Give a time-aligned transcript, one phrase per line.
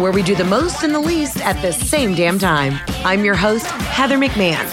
[0.00, 2.78] where we do the most and the least at the same damn time.
[3.04, 4.66] I'm your host, Heather McMahon.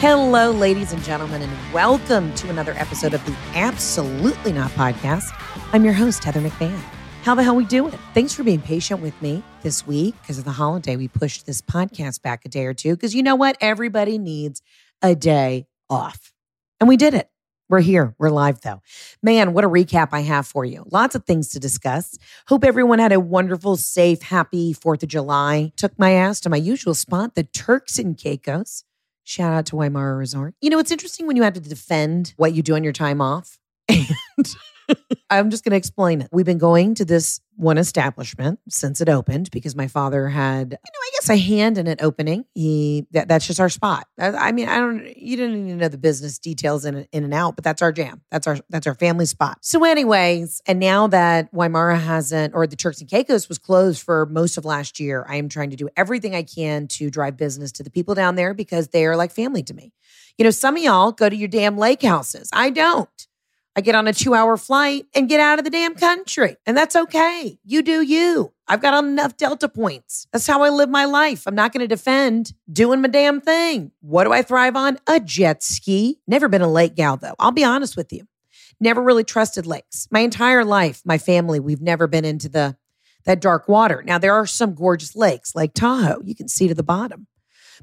[0.00, 5.28] Hello, ladies and gentlemen, and welcome to another episode of the Absolutely Not Podcast.
[5.72, 6.78] I'm your host, Heather McMahon.
[7.22, 7.98] How the hell we doing?
[8.14, 10.96] Thanks for being patient with me this week because of the holiday.
[10.96, 13.58] We pushed this podcast back a day or two because you know what?
[13.60, 14.62] Everybody needs
[15.02, 16.32] a day off.
[16.78, 17.28] And we did it.
[17.68, 18.14] We're here.
[18.18, 18.80] We're live though.
[19.22, 20.84] Man, what a recap I have for you.
[20.90, 22.16] Lots of things to discuss.
[22.46, 25.72] Hope everyone had a wonderful, safe, happy 4th of July.
[25.76, 28.84] Took my ass to my usual spot, the Turks and Caicos.
[29.24, 30.54] Shout out to Wymara Resort.
[30.62, 33.20] You know, it's interesting when you have to defend what you do on your time
[33.20, 33.58] off.
[34.38, 34.54] And
[35.30, 36.28] I'm just going to explain it.
[36.32, 40.76] We've been going to this one establishment since it opened because my father had, you
[40.76, 42.44] know, I guess a hand in it opening.
[42.54, 44.06] He that, that's just our spot.
[44.18, 45.16] I, I mean, I don't.
[45.16, 48.22] You didn't even know the business details in in and out, but that's our jam.
[48.30, 49.58] That's our that's our family spot.
[49.62, 54.26] So, anyways, and now that Wymara hasn't, or the Turks and Caicos was closed for
[54.26, 57.72] most of last year, I am trying to do everything I can to drive business
[57.72, 59.92] to the people down there because they are like family to me.
[60.38, 62.48] You know, some of y'all go to your damn lake houses.
[62.52, 63.27] I don't.
[63.76, 66.56] I get on a two hour flight and get out of the damn country.
[66.66, 67.58] And that's okay.
[67.64, 68.52] You do you.
[68.66, 70.26] I've got enough Delta points.
[70.32, 71.46] That's how I live my life.
[71.46, 73.92] I'm not going to defend doing my damn thing.
[74.00, 74.98] What do I thrive on?
[75.06, 76.18] A jet ski.
[76.26, 77.34] Never been a lake gal, though.
[77.38, 78.26] I'll be honest with you.
[78.80, 80.08] Never really trusted lakes.
[80.10, 82.76] My entire life, my family, we've never been into the
[83.24, 84.02] that dark water.
[84.06, 86.22] Now there are some gorgeous lakes like Tahoe.
[86.24, 87.26] You can see to the bottom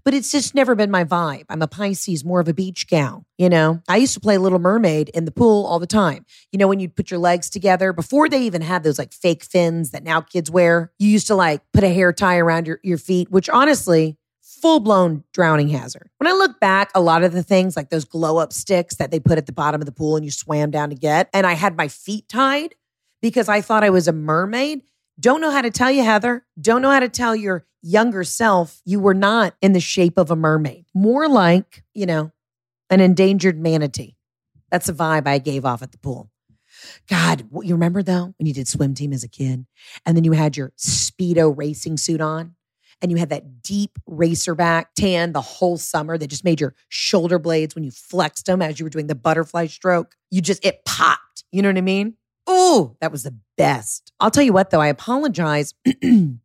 [0.03, 1.45] but it's just never been my vibe.
[1.49, 3.25] I'm a Pisces, more of a beach gal.
[3.37, 6.25] You know, I used to play Little Mermaid in the pool all the time.
[6.51, 9.43] You know, when you'd put your legs together before they even had those like fake
[9.43, 12.79] fins that now kids wear, you used to like put a hair tie around your,
[12.83, 16.09] your feet, which honestly, full blown drowning hazard.
[16.17, 19.11] When I look back, a lot of the things like those glow up sticks that
[19.11, 21.45] they put at the bottom of the pool and you swam down to get, and
[21.45, 22.73] I had my feet tied
[23.21, 24.81] because I thought I was a mermaid.
[25.19, 26.45] Don't know how to tell you, Heather.
[26.59, 30.31] Don't know how to tell your younger self you were not in the shape of
[30.31, 30.85] a mermaid.
[30.93, 32.31] More like, you know,
[32.89, 34.15] an endangered manatee.
[34.71, 36.29] That's the vibe I gave off at the pool.
[37.09, 39.65] God, you remember though when you did swim team as a kid
[40.05, 42.55] and then you had your Speedo racing suit on
[43.01, 47.39] and you had that deep racerback tan the whole summer that just made your shoulder
[47.39, 50.15] blades when you flexed them as you were doing the butterfly stroke.
[50.31, 51.43] You just, it popped.
[51.51, 52.15] You know what I mean?
[52.47, 54.11] Oh, that was the best.
[54.19, 55.73] I'll tell you what, though, I apologize.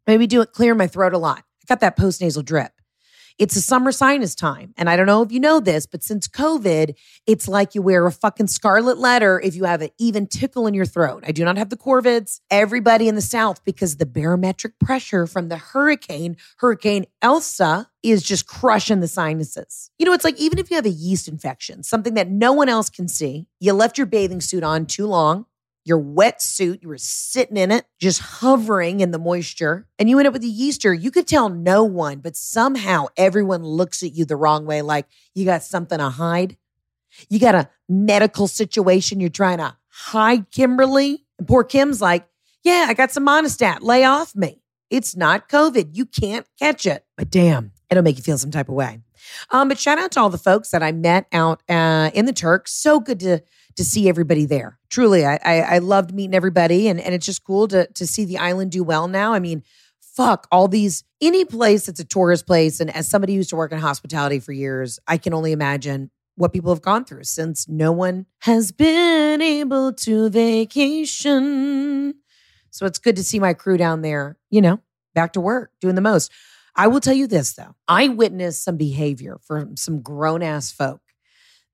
[0.07, 1.39] Maybe do it clear my throat a lot.
[1.39, 2.73] I got that post nasal drip.
[3.41, 4.75] It's a summer sinus time.
[4.77, 6.95] And I don't know if you know this, but since COVID,
[7.27, 10.75] it's like you wear a fucking scarlet letter if you have an even tickle in
[10.75, 11.25] your throat.
[11.27, 12.41] I do not have the corvids.
[12.51, 18.47] Everybody in the South, because the barometric pressure from the hurricane, Hurricane Elsa, is just
[18.47, 19.91] crushing the sinuses.
[19.99, 22.69] You know, it's like even if you have a yeast infection, something that no one
[22.69, 25.47] else can see, you left your bathing suit on too long,
[25.85, 30.29] your wetsuit, you were sitting in it, just hovering in the moisture, and you end
[30.29, 30.93] up with a yeaster.
[30.93, 35.07] You could tell no one, but somehow everyone looks at you the wrong way, like
[35.35, 36.57] you got something to hide.
[37.29, 41.25] You got a medical situation you're trying to hide, Kimberly.
[41.39, 42.29] And poor Kim's like,
[42.63, 43.79] yeah, I got some Monistat.
[43.81, 44.63] Lay off me.
[44.91, 45.97] It's not COVID.
[45.97, 47.05] You can't catch it.
[47.17, 49.01] But damn, it'll make you feel some type of way.
[49.51, 52.33] Um, but shout out to all the folks that I met out uh, in the
[52.33, 52.73] Turks.
[52.73, 53.41] So good to
[53.81, 54.79] to see everybody there.
[54.91, 58.27] Truly, I, I, I loved meeting everybody, and and it's just cool to to see
[58.27, 59.33] the island do well now.
[59.33, 59.63] I mean,
[60.01, 62.79] fuck, all these, any place that's a tourist place.
[62.79, 66.11] And as somebody who used to work in hospitality for years, I can only imagine
[66.35, 72.17] what people have gone through since no one has been able to vacation.
[72.71, 74.81] So it's good to see my crew down there, you know,
[75.15, 76.31] back to work, doing the most.
[76.77, 77.75] I will tell you this though.
[77.89, 81.01] I witnessed some behavior from some grown ass folk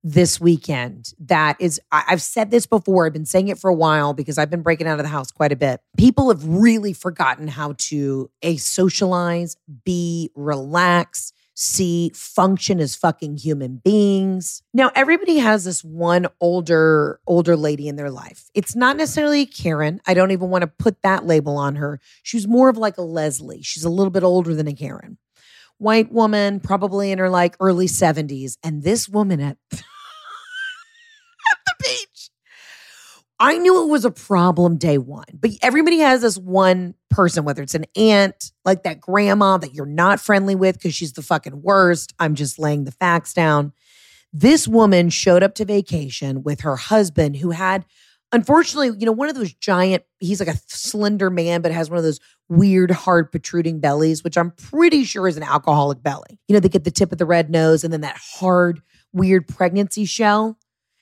[0.08, 4.14] this weekend that is I've said this before, I've been saying it for a while
[4.14, 5.80] because I've been breaking out of the house quite a bit.
[5.96, 13.78] People have really forgotten how to a socialize, be relax, see, function as fucking human
[13.78, 14.62] beings.
[14.72, 18.50] Now, everybody has this one older, older lady in their life.
[18.54, 20.00] It's not necessarily Karen.
[20.06, 21.98] I don't even want to put that label on her.
[22.22, 23.62] She's more of like a Leslie.
[23.62, 25.18] She's a little bit older than a Karen.
[25.78, 28.56] White woman, probably in her like early 70s.
[28.62, 29.82] And this woman at, at
[31.66, 32.30] the beach.
[33.38, 37.62] I knew it was a problem day one, but everybody has this one person, whether
[37.62, 41.60] it's an aunt, like that grandma that you're not friendly with because she's the fucking
[41.60, 42.14] worst.
[42.18, 43.72] I'm just laying the facts down.
[44.32, 47.84] This woman showed up to vacation with her husband who had,
[48.32, 51.98] unfortunately, you know, one of those giant, he's like a slender man, but has one
[51.98, 56.40] of those weird, hard protruding bellies, which I'm pretty sure is an alcoholic belly.
[56.48, 58.80] You know, they get the tip of the red nose and then that hard,
[59.12, 60.58] weird pregnancy shell.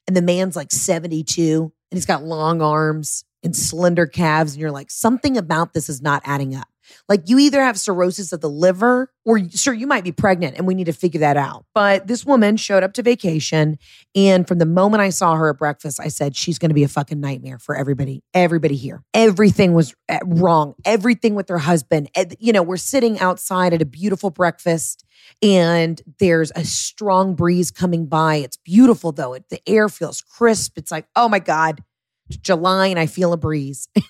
[0.07, 4.55] And the man's like 72 and he's got long arms and slender calves.
[4.55, 6.67] And you're like, something about this is not adding up.
[7.09, 10.67] Like you either have cirrhosis of the liver or sure, you might be pregnant and
[10.67, 11.65] we need to figure that out.
[11.73, 13.79] But this woman showed up to vacation.
[14.17, 16.83] And from the moment I saw her at breakfast, I said, she's going to be
[16.83, 19.05] a fucking nightmare for everybody, everybody here.
[19.15, 20.75] Everything was uh, wrong.
[20.85, 22.11] Everything with her husband.
[22.41, 25.04] You know, we're sitting outside at a beautiful breakfast
[25.45, 28.37] and there's a strong breeze coming by.
[28.37, 29.35] It's beautiful though.
[29.35, 30.79] It, the air feels crisp.
[30.79, 31.83] It's like, oh my God,
[32.29, 33.89] it's July and I feel a breeze.
[33.95, 34.05] and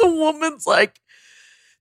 [0.00, 0.98] the woman's like,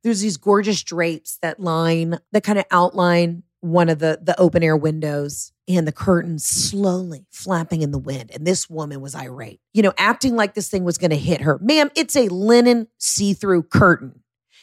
[0.04, 4.62] there's these gorgeous drapes that line, that kind of outline one of the the open
[4.62, 8.30] air windows and the curtains slowly flapping in the wind.
[8.32, 11.42] And this woman was irate, you know, acting like this thing was going to hit
[11.42, 11.58] her.
[11.60, 14.22] Ma'am, it's a linen see through curtain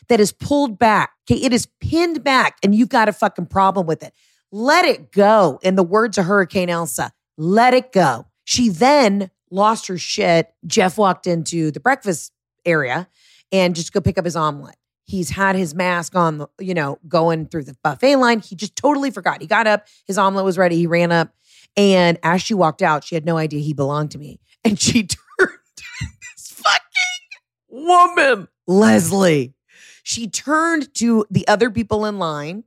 [0.09, 1.13] that is pulled back.
[1.31, 4.13] Okay, it is pinned back, and you've got a fucking problem with it.
[4.51, 5.59] Let it go.
[5.63, 8.27] In the words of Hurricane Elsa, let it go.
[8.45, 10.53] She then lost her shit.
[10.67, 12.33] Jeff walked into the breakfast
[12.65, 13.09] area
[13.51, 14.77] and just go pick up his omelet.
[15.05, 18.41] He's had his mask on, you know, going through the buffet line.
[18.41, 19.41] He just totally forgot.
[19.41, 20.77] He got up, his omelet was ready.
[20.77, 21.35] He ran up.
[21.77, 24.41] And as she walked out, she had no idea he belonged to me.
[24.65, 24.93] And she
[25.39, 29.55] turned this fucking woman, Leslie.
[30.03, 32.65] She turned to the other people in line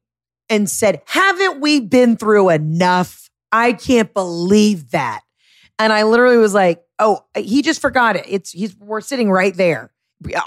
[0.49, 3.29] and said, Haven't we been through enough?
[3.51, 5.21] I can't believe that.
[5.77, 8.25] And I literally was like, Oh, he just forgot it.
[8.27, 9.91] It's he's we're sitting right there.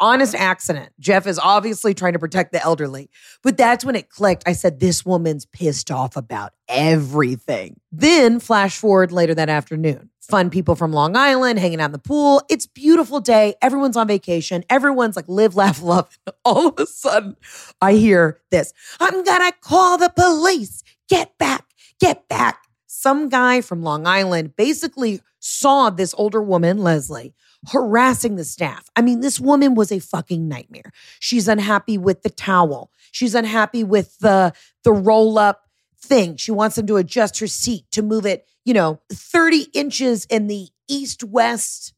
[0.00, 0.92] Honest accident.
[0.98, 3.10] Jeff is obviously trying to protect the elderly.
[3.42, 4.44] But that's when it clicked.
[4.46, 7.80] I said, This woman's pissed off about everything.
[7.92, 10.10] Then flash forward later that afternoon.
[10.20, 12.42] Fun people from Long Island hanging out in the pool.
[12.50, 13.54] It's beautiful day.
[13.62, 14.62] Everyone's on vacation.
[14.68, 16.18] Everyone's like live, laugh, love.
[16.44, 17.34] All of a sudden,
[17.80, 18.74] I hear this.
[19.00, 20.82] I'm gonna call the police.
[21.08, 21.64] Get back.
[21.98, 22.64] Get back.
[22.86, 27.32] Some guy from Long Island basically saw this older woman, Leslie,
[27.66, 28.88] harassing the staff.
[28.96, 30.92] I mean, this woman was a fucking nightmare.
[31.20, 32.90] She's unhappy with the towel.
[33.12, 34.52] She's unhappy with the
[34.84, 35.68] the roll up
[36.00, 36.36] thing.
[36.36, 40.46] She wants them to adjust her seat to move it, you know, 30 inches in
[40.46, 41.92] the east west.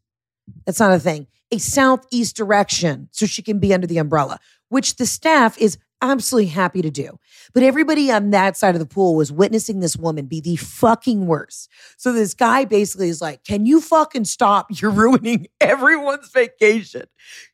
[0.66, 1.26] That's not a thing.
[1.52, 6.50] A southeast direction so she can be under the umbrella, which the staff is absolutely
[6.50, 7.18] happy to do.
[7.52, 11.26] But everybody on that side of the pool was witnessing this woman be the fucking
[11.26, 11.70] worst.
[11.96, 14.68] So this guy basically is like, Can you fucking stop?
[14.70, 17.04] You're ruining everyone's vacation.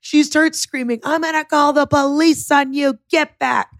[0.00, 2.98] She starts screaming, I'm gonna call the police on you.
[3.10, 3.70] Get back.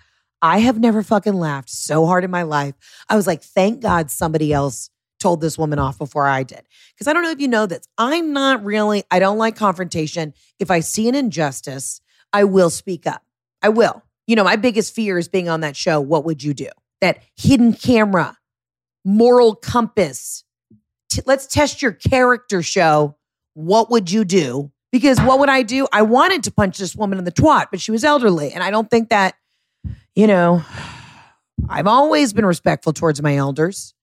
[0.42, 2.74] I have never fucking laughed so hard in my life.
[3.08, 6.62] I was like, Thank God somebody else told this woman off before I did.
[6.94, 7.86] Because I don't know if you know this.
[7.98, 10.34] I'm not really, I don't like confrontation.
[10.58, 12.00] If I see an injustice,
[12.32, 13.22] I will speak up.
[13.62, 14.02] I will.
[14.26, 16.00] You know, my biggest fear is being on that show.
[16.00, 16.68] What would you do?
[17.00, 18.36] That hidden camera,
[19.04, 20.44] moral compass.
[21.10, 23.16] T- let's test your character show.
[23.54, 24.72] What would you do?
[24.92, 25.86] Because what would I do?
[25.92, 28.52] I wanted to punch this woman in the twat, but she was elderly.
[28.52, 29.34] And I don't think that,
[30.14, 30.64] you know,
[31.68, 33.94] I've always been respectful towards my elders.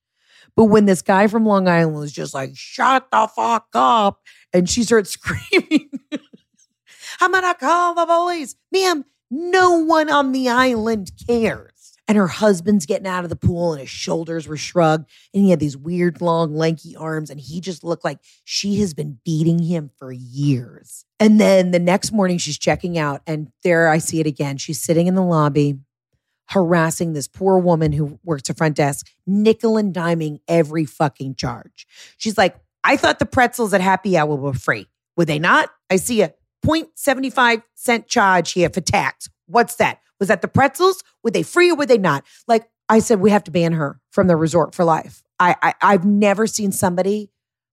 [0.55, 4.21] But when this guy from Long Island was just like, shut the fuck up,
[4.53, 5.89] and she starts screaming,
[7.19, 8.55] I'm gonna call the police.
[8.71, 9.03] Ma'am,
[9.33, 11.97] no one on the island cares.
[12.07, 15.49] and her husband's getting out of the pool and his shoulders were shrugged and he
[15.49, 19.57] had these weird long lanky arms and he just looked like she has been beating
[19.57, 21.05] him for years.
[21.19, 24.57] And then the next morning she's checking out and there I see it again.
[24.57, 25.79] She's sitting in the lobby
[26.49, 31.87] harassing this poor woman who works the front desk, nickel and diming every fucking charge.
[32.17, 34.87] She's like, I thought the pretzels at happy hour were free.
[35.15, 35.69] Were they not?
[35.89, 36.33] I see a
[36.65, 39.29] 0.75 cent charge here for tax.
[39.47, 39.99] What's that?
[40.19, 41.03] Was that the pretzels?
[41.23, 42.23] Were they free or were they not?
[42.47, 45.23] Like I said, we have to ban her from the resort for life.
[45.39, 47.29] I, I I've never seen somebody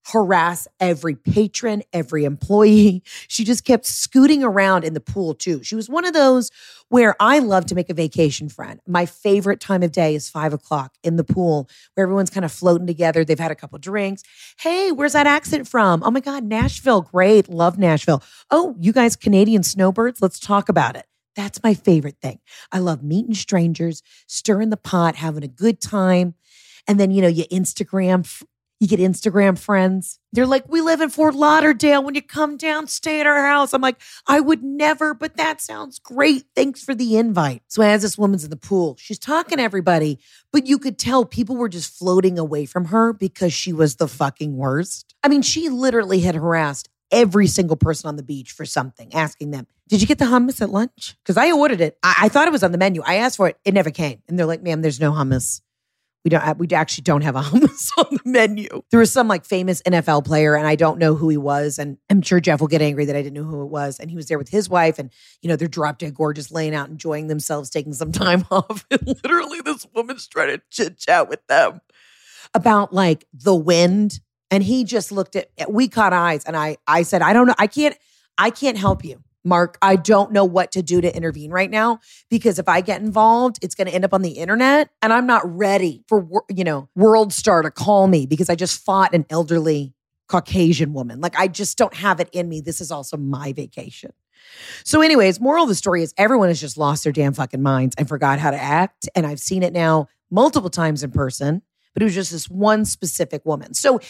[0.06, 3.02] harass every patron, every employee.
[3.28, 5.62] She just kept scooting around in the pool too.
[5.62, 6.50] She was one of those
[6.88, 8.80] where I love to make a vacation friend.
[8.86, 12.52] My favorite time of day is five o'clock in the pool where everyone's kind of
[12.52, 13.24] floating together.
[13.24, 14.22] They've had a couple drinks.
[14.58, 16.02] Hey, where's that accent from?
[16.02, 17.02] Oh my God, Nashville.
[17.02, 17.48] Great.
[17.48, 18.22] Love Nashville.
[18.50, 20.20] Oh, you guys, Canadian snowbirds.
[20.20, 21.06] Let's talk about it.
[21.36, 22.40] That's my favorite thing.
[22.72, 26.34] I love meeting strangers, stirring the pot, having a good time.
[26.88, 28.26] And then, you know, you Instagram
[28.80, 30.18] you get Instagram friends.
[30.32, 32.02] They're like, we live in Fort Lauderdale.
[32.02, 33.74] When you come down, stay at our house.
[33.74, 36.46] I'm like, I would never, but that sounds great.
[36.56, 37.62] Thanks for the invite.
[37.68, 40.18] So as this woman's in the pool, she's talking to everybody,
[40.50, 44.08] but you could tell people were just floating away from her because she was the
[44.08, 45.14] fucking worst.
[45.22, 49.50] I mean, she literally had harassed every single person on the beach for something, asking
[49.50, 51.16] them, Did you get the hummus at lunch?
[51.22, 51.98] Because I ordered it.
[52.02, 53.02] I-, I thought it was on the menu.
[53.04, 53.58] I asked for it.
[53.64, 54.22] It never came.
[54.26, 55.60] And they're like, Ma'am, there's no hummus
[56.24, 58.68] we don't uh, we actually don't have a hummus on the menu.
[58.90, 61.78] There was some like famous NFL player, and I don't know who he was.
[61.78, 63.98] And I'm sure Jeff will get angry that I didn't know who it was.
[63.98, 65.10] And he was there with his wife, and
[65.42, 68.84] you know, they're drop dead gorgeous, laying out, enjoying themselves, taking some time off.
[68.90, 71.80] And literally, this woman's trying to chit chat with them
[72.54, 74.20] about like the wind.
[74.52, 77.54] And he just looked at we caught eyes, and I I said, I don't know,
[77.58, 77.96] I can't,
[78.36, 79.22] I can't help you.
[79.44, 83.00] Mark, I don't know what to do to intervene right now because if I get
[83.00, 86.64] involved, it's going to end up on the internet and I'm not ready for, you
[86.64, 89.94] know, World Star to call me because I just fought an elderly
[90.28, 91.20] Caucasian woman.
[91.20, 92.60] Like I just don't have it in me.
[92.60, 94.12] This is also my vacation.
[94.84, 97.94] So, anyways, moral of the story is everyone has just lost their damn fucking minds
[97.96, 99.08] and forgot how to act.
[99.14, 102.84] And I've seen it now multiple times in person, but it was just this one
[102.84, 103.74] specific woman.
[103.74, 104.00] So,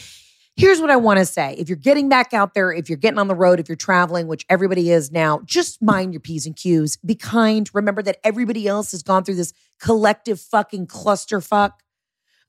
[0.57, 1.55] Here's what I want to say.
[1.59, 4.27] If you're getting back out there, if you're getting on the road, if you're traveling,
[4.27, 6.99] which everybody is now, just mind your P's and Q's.
[6.99, 7.71] Be kind.
[7.73, 11.73] Remember that everybody else has gone through this collective fucking clusterfuck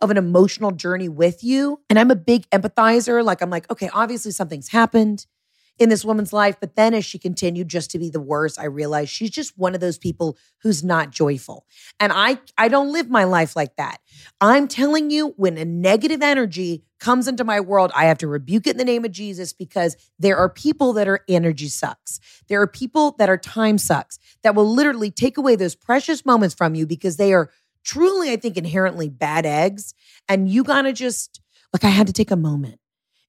[0.01, 1.79] of an emotional journey with you.
[1.89, 3.23] And I'm a big empathizer.
[3.23, 5.25] Like, I'm like, okay, obviously something's happened
[5.81, 6.57] in this woman's life.
[6.61, 9.73] But then as she continued just to be the worst, I realized she's just one
[9.73, 11.65] of those people who's not joyful.
[11.99, 13.99] And I I don't live my life like that.
[14.39, 18.67] I'm telling you, when a negative energy comes into my world, I have to rebuke
[18.67, 22.19] it in the name of Jesus because there are people that are energy sucks.
[22.47, 26.53] There are people that are time sucks that will literally take away those precious moments
[26.53, 27.49] from you because they are
[27.83, 29.95] truly, I think, inherently bad eggs.
[30.29, 31.41] And you gotta just
[31.73, 32.80] like I had to take a moment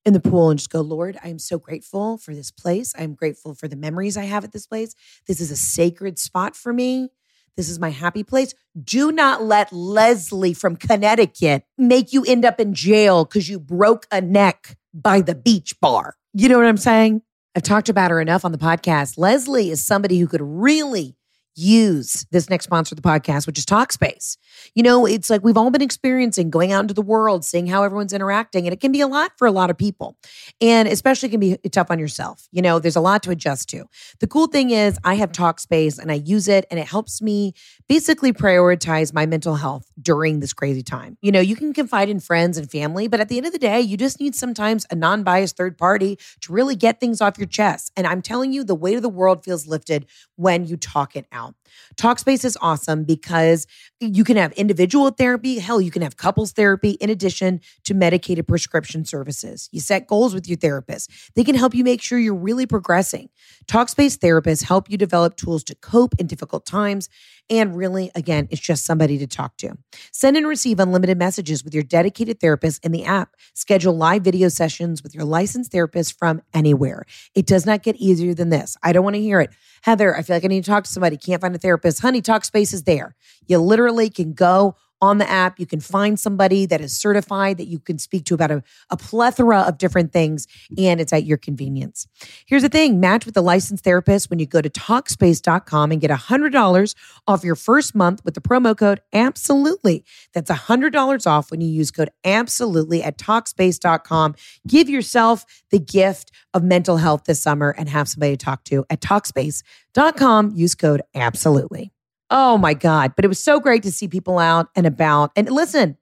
[0.04, 2.92] in the pool and just go, Lord, I am so grateful for this place.
[2.98, 4.94] I'm grateful for the memories I have at this place.
[5.26, 7.10] This is a sacred spot for me.
[7.56, 8.54] This is my happy place.
[8.82, 14.06] Do not let Leslie from Connecticut make you end up in jail because you broke
[14.10, 16.16] a neck by the beach bar.
[16.32, 17.22] You know what I'm saying?
[17.54, 19.18] I've talked about her enough on the podcast.
[19.18, 21.16] Leslie is somebody who could really
[21.54, 24.36] use this next sponsor of the podcast, which is Talkspace.
[24.74, 27.82] You know, it's like we've all been experiencing going out into the world, seeing how
[27.82, 30.16] everyone's interacting, and it can be a lot for a lot of people.
[30.60, 32.48] And especially can be tough on yourself.
[32.52, 33.84] You know, there's a lot to adjust to.
[34.20, 37.54] The cool thing is, I have Talkspace and I use it, and it helps me
[37.88, 41.16] basically prioritize my mental health during this crazy time.
[41.20, 43.58] You know, you can confide in friends and family, but at the end of the
[43.58, 47.38] day, you just need sometimes a non biased third party to really get things off
[47.38, 47.92] your chest.
[47.96, 51.26] And I'm telling you, the weight of the world feels lifted when you talk it
[51.32, 51.54] out.
[51.96, 53.66] Talkspace is awesome because
[54.00, 55.58] you can have individual therapy.
[55.58, 59.68] Hell, you can have couples therapy in addition to medicated prescription services.
[59.72, 61.10] You set goals with your therapist.
[61.34, 63.28] They can help you make sure you're really progressing.
[63.66, 67.08] Talkspace therapists help you develop tools to cope in difficult times.
[67.50, 69.76] And really, again, it's just somebody to talk to.
[70.12, 73.34] Send and receive unlimited messages with your dedicated therapist in the app.
[73.54, 77.04] Schedule live video sessions with your licensed therapist from anywhere.
[77.34, 78.76] It does not get easier than this.
[78.82, 79.50] I don't want to hear it.
[79.82, 81.16] Heather, I feel like I need to talk to somebody.
[81.16, 82.00] Can't find a therapist.
[82.00, 83.16] Honey, Talkspace is there.
[83.46, 85.58] You literally can go on the app.
[85.58, 88.96] You can find somebody that is certified that you can speak to about a, a,
[88.96, 90.46] plethora of different things,
[90.78, 92.06] and it's at your convenience.
[92.46, 96.10] Here's the thing match with a licensed therapist when you go to Talkspace.com and get
[96.10, 96.94] $100
[97.26, 100.04] off your first month with the promo code ABSOLUTELY.
[100.32, 104.36] That's $100 off when you use code ABSOLUTELY at Talkspace.com.
[104.68, 108.84] Give yourself the gift of mental health this summer and have somebody to talk to
[108.88, 110.52] at Talkspace.com.
[110.54, 111.90] Use code ABSOLUTELY.
[112.34, 113.12] Oh my God.
[113.14, 115.32] But it was so great to see people out and about.
[115.36, 115.98] And listen,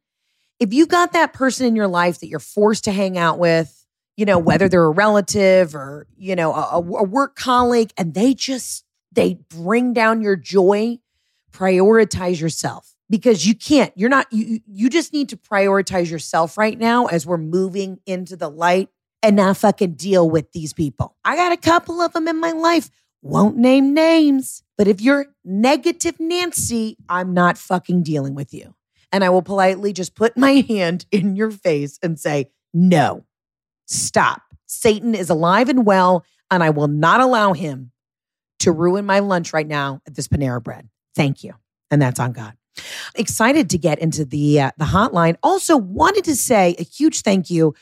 [0.60, 3.84] if you got that person in your life that you're forced to hang out with,
[4.16, 8.32] you know, whether they're a relative or, you know, a, a work colleague, and they
[8.32, 10.99] just, they bring down your joy,
[11.52, 16.78] prioritize yourself because you can't, you're not, you, you just need to prioritize yourself right
[16.78, 18.88] now as we're moving into the light
[19.20, 21.16] and not fucking deal with these people.
[21.25, 22.88] I got a couple of them in my life.
[23.22, 28.74] Won't name names, but if you're negative Nancy, I'm not fucking dealing with you.
[29.12, 33.24] And I will politely just put my hand in your face and say, no,
[33.86, 34.42] stop.
[34.66, 37.92] Satan is alive and well, and I will not allow him
[38.60, 40.88] to ruin my lunch right now at this Panera bread.
[41.16, 41.54] Thank you.
[41.90, 42.54] And that's on God.
[43.16, 45.36] Excited to get into the uh, the hotline.
[45.42, 47.74] Also wanted to say a huge thank you.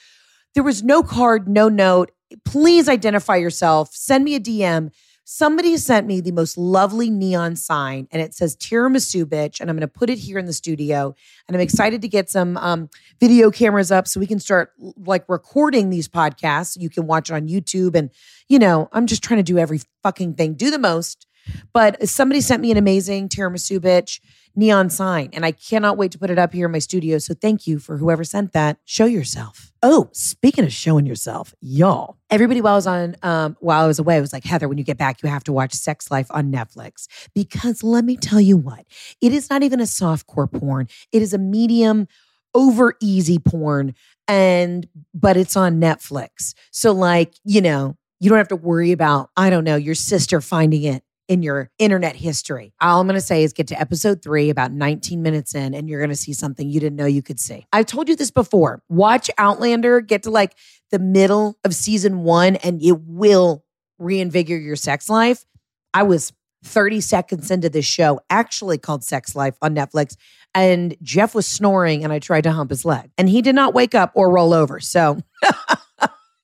[0.54, 2.10] There was no card, no note.
[2.44, 3.90] Please identify yourself.
[3.92, 4.90] Send me a DM
[5.30, 9.76] somebody sent me the most lovely neon sign and it says tiramisu bitch and i'm
[9.76, 11.14] going to put it here in the studio
[11.46, 12.88] and i'm excited to get some um,
[13.20, 16.80] video cameras up so we can start like recording these podcasts.
[16.80, 18.10] You can watch it on youtube and
[18.48, 21.26] you know i'm just trying to do every fucking thing do the most.
[21.74, 24.20] But somebody sent me an amazing tiramisu bitch
[24.54, 27.18] neon sign, and I cannot wait to put it up here in my studio.
[27.18, 28.78] So thank you for whoever sent that.
[28.84, 29.72] Show yourself.
[29.82, 32.18] Oh, speaking of showing yourself, y'all.
[32.30, 34.84] Everybody while I was on um, while I was away was like, Heather, when you
[34.84, 37.06] get back, you have to watch Sex Life on Netflix.
[37.34, 38.84] Because let me tell you what,
[39.20, 40.88] it is not even a soft core porn.
[41.12, 42.08] It is a medium
[42.54, 43.94] over easy porn
[44.26, 46.54] and but it's on Netflix.
[46.70, 50.40] So like, you know, you don't have to worry about, I don't know, your sister
[50.40, 52.72] finding it in your internet history.
[52.80, 55.88] All I'm going to say is get to episode three, about 19 minutes in, and
[55.88, 57.66] you're going to see something you didn't know you could see.
[57.72, 58.82] I've told you this before.
[58.88, 60.56] Watch Outlander, get to like
[60.90, 63.64] the middle of season one, and it will
[63.98, 65.44] reinvigorate your sex life.
[65.92, 66.32] I was
[66.64, 70.16] 30 seconds into this show, actually called Sex Life on Netflix.
[70.54, 73.74] And Jeff was snoring, and I tried to hump his leg, and he did not
[73.74, 74.80] wake up or roll over.
[74.80, 75.18] So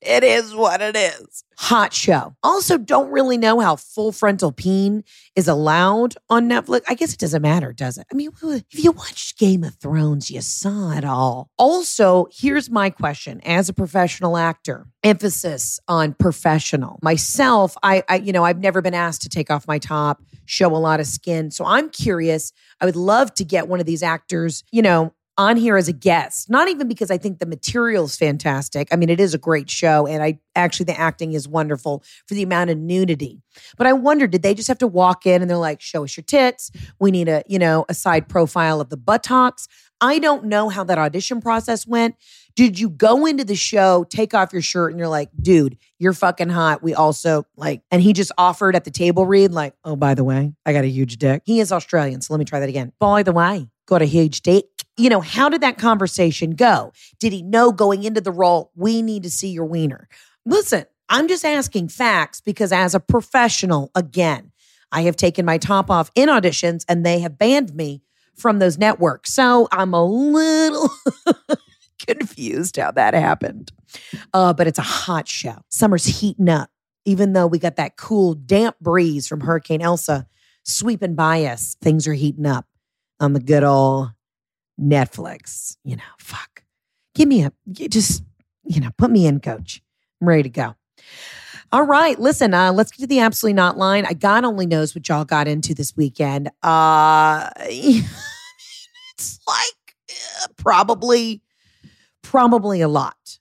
[0.04, 1.44] It is what it is.
[1.56, 2.34] Hot show.
[2.42, 5.04] Also, don't really know how full frontal peen
[5.37, 6.82] is allowed on Netflix.
[6.88, 8.06] I guess it doesn't matter, does it?
[8.12, 11.49] I mean, if you watched Game of Thrones, you saw it all.
[11.56, 16.99] Also, here's my question as a professional actor emphasis on professional.
[17.02, 20.75] Myself, I, I, you know, I've never been asked to take off my top, show
[20.75, 21.50] a lot of skin.
[21.50, 22.52] So I'm curious.
[22.80, 25.92] I would love to get one of these actors, you know, on here as a
[25.92, 28.88] guest, not even because I think the material is fantastic.
[28.92, 32.34] I mean, it is a great show, and I actually the acting is wonderful for
[32.34, 33.42] the amount of nudity.
[33.76, 36.16] But I wonder, did they just have to walk in and they're like, "Show us
[36.16, 36.70] your tits.
[37.00, 39.68] We need a you know a side profile of the buttocks."
[40.00, 42.16] I don't know how that audition process went.
[42.56, 46.12] Did you go into the show, take off your shirt, and you're like, dude, you're
[46.12, 46.82] fucking hot.
[46.82, 50.23] We also like, and he just offered at the table read, like, oh, by the
[50.23, 51.42] way, I got a huge dick.
[51.47, 52.20] He is Australian.
[52.20, 52.92] So let me try that again.
[52.99, 54.66] By the way, got a huge dick
[54.97, 56.93] you know, how did that conversation go?
[57.19, 60.09] Did he know going into the role, we need to see your wiener?
[60.47, 64.52] Listen, I'm just asking facts because as a professional, again,
[64.93, 68.02] I have taken my top off in auditions and they have banned me
[68.37, 69.33] from those networks.
[69.33, 70.91] So I'm a little
[72.07, 73.73] confused how that happened.
[74.33, 75.59] Uh, but it's a hot show.
[75.69, 76.71] Summer's heating up,
[77.04, 80.26] even though we got that cool, damp breeze from Hurricane Elsa
[80.65, 81.76] sweeping by us.
[81.80, 82.67] Things are heating up
[83.21, 84.11] on the good old
[84.80, 85.76] Netflix.
[85.84, 86.65] You know, fuck.
[87.15, 88.25] Give me a, just,
[88.65, 89.82] you know, put me in, coach.
[90.21, 90.75] I'm ready to go.
[91.73, 94.06] All right, listen, uh, let's get to the absolutely not line.
[94.06, 96.50] I God only knows what y'all got into this weekend.
[96.63, 101.43] Uh it's like uh, probably
[102.23, 103.39] probably a lot.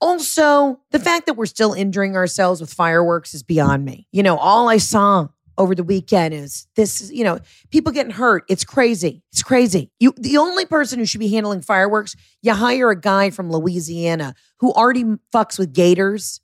[0.00, 4.08] Also, the fact that we're still injuring ourselves with fireworks is beyond me.
[4.10, 5.28] You know, all I saw
[5.62, 7.38] over the weekend is this is, you know
[7.70, 8.44] people getting hurt.
[8.48, 9.22] It's crazy.
[9.32, 9.90] It's crazy.
[10.00, 14.34] You the only person who should be handling fireworks you hire a guy from louisiana
[14.58, 16.40] who already fucks with gators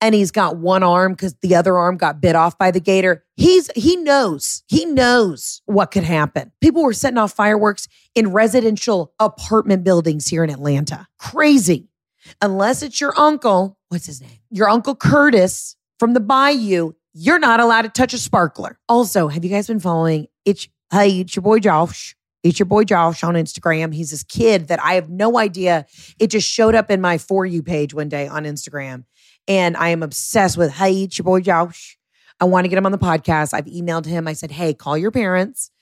[0.00, 3.24] and he's got one arm because the other arm got bit off by the gator.
[3.36, 4.62] He's he knows.
[4.68, 6.52] He knows what could happen.
[6.60, 11.06] People were setting off fireworks in residential apartment buildings here in atlanta.
[11.18, 11.88] Crazy.
[12.42, 14.38] Unless it's your uncle what's his name?
[14.50, 18.78] Your uncle curtis from the bayou you're not allowed to touch a sparkler.
[18.88, 22.14] Also, have you guys been following it's hey, it's your boy Josh.
[22.44, 23.92] It's your boy Josh on Instagram.
[23.92, 25.84] He's this kid that I have no idea.
[26.20, 29.04] It just showed up in my For You page one day on Instagram.
[29.48, 31.98] And I am obsessed with, hey, it's your boy Josh.
[32.40, 33.52] I want to get him on the podcast.
[33.52, 34.28] I've emailed him.
[34.28, 35.72] I said, hey, call your parents,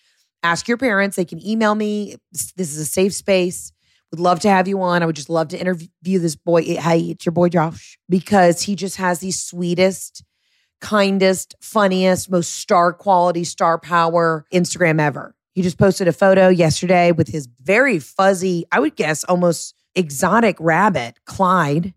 [0.42, 1.16] ask your parents.
[1.16, 2.16] They can email me.
[2.32, 3.72] This is a safe space.
[4.10, 5.02] Would love to have you on.
[5.02, 6.62] I would just love to interview this boy.
[6.62, 10.24] Hey, it's your boy Josh because he just has the sweetest
[10.80, 15.34] kindest, funniest, most star quality, star power Instagram ever.
[15.54, 20.56] He just posted a photo yesterday with his very fuzzy, I would guess almost exotic
[20.60, 21.94] rabbit, Clyde.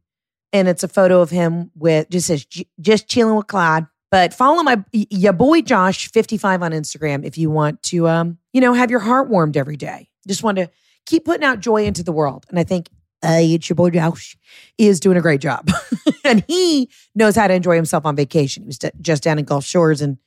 [0.53, 2.45] And it's a photo of him with just says,
[2.79, 3.85] just chilling with Clyde.
[4.11, 8.61] But follow my your boy Josh 55 on Instagram if you want to um, you
[8.61, 10.09] know, have your heart warmed every day.
[10.27, 10.69] Just want to
[11.05, 12.45] keep putting out joy into the world.
[12.49, 12.89] And I think
[13.23, 14.37] uh, your boy Josh
[14.77, 15.69] is doing a great job.
[16.23, 18.63] and he knows how to enjoy himself on vacation.
[18.63, 20.17] He was just down in Gulf Shores and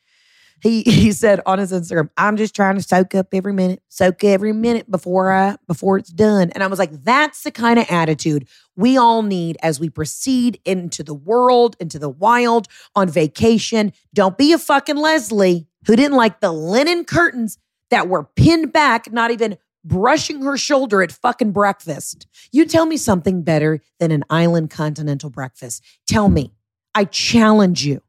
[0.62, 4.24] he he said on his Instagram, "I'm just trying to soak up every minute, soak
[4.24, 7.86] every minute before I before it's done." And I was like, "That's the kind of
[7.90, 13.92] attitude we all need as we proceed into the world, into the wild, on vacation.
[14.14, 17.58] Don't be a fucking Leslie who didn't like the linen curtains
[17.90, 22.26] that were pinned back, not even brushing her shoulder at fucking breakfast.
[22.52, 25.84] You tell me something better than an island continental breakfast.
[26.06, 26.54] Tell me.
[26.94, 28.02] I challenge you."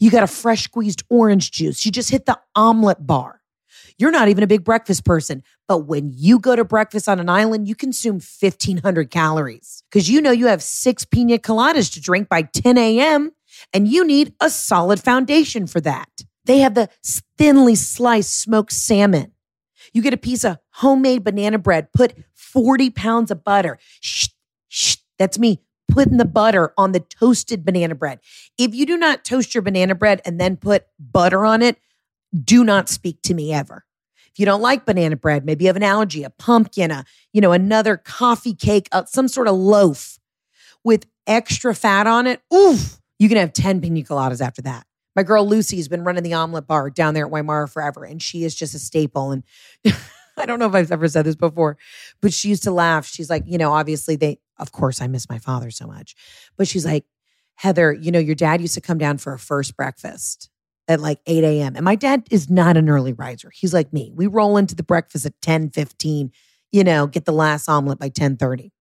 [0.00, 1.84] You got a fresh squeezed orange juice.
[1.84, 3.40] You just hit the omelet bar.
[3.98, 7.28] You're not even a big breakfast person, but when you go to breakfast on an
[7.28, 12.28] island, you consume 1,500 calories because you know you have six pina coladas to drink
[12.28, 13.30] by 10 a.m.
[13.72, 16.08] and you need a solid foundation for that.
[16.44, 16.88] They have the
[17.38, 19.33] thinly sliced smoked salmon.
[19.94, 23.78] You get a piece of homemade banana bread, put 40 pounds of butter.
[24.00, 24.28] Shh,
[24.68, 28.18] shh, that's me putting the butter on the toasted banana bread.
[28.58, 31.78] If you do not toast your banana bread and then put butter on it,
[32.42, 33.84] do not speak to me ever.
[34.32, 37.40] If you don't like banana bread, maybe you have an allergy, a pumpkin, a, you
[37.40, 40.18] know, another coffee cake, uh, some sort of loaf
[40.82, 44.86] with extra fat on it, oof, you can have 10 pina coladas after that.
[45.16, 48.20] My girl Lucy has been running the omelet bar down there at Wymara forever, and
[48.20, 49.30] she is just a staple.
[49.30, 49.44] And
[50.36, 51.76] I don't know if I've ever said this before,
[52.20, 53.06] but she used to laugh.
[53.06, 56.14] She's like, you know, obviously they, of course, I miss my father so much,
[56.56, 57.04] but she's like,
[57.56, 60.50] Heather, you know, your dad used to come down for a first breakfast
[60.88, 61.76] at like 8 a.m.
[61.76, 63.50] And my dad is not an early riser.
[63.54, 64.10] He's like me.
[64.12, 66.32] We roll into the breakfast at 10, 15,
[66.72, 68.72] you know, get the last omelet by 10 30.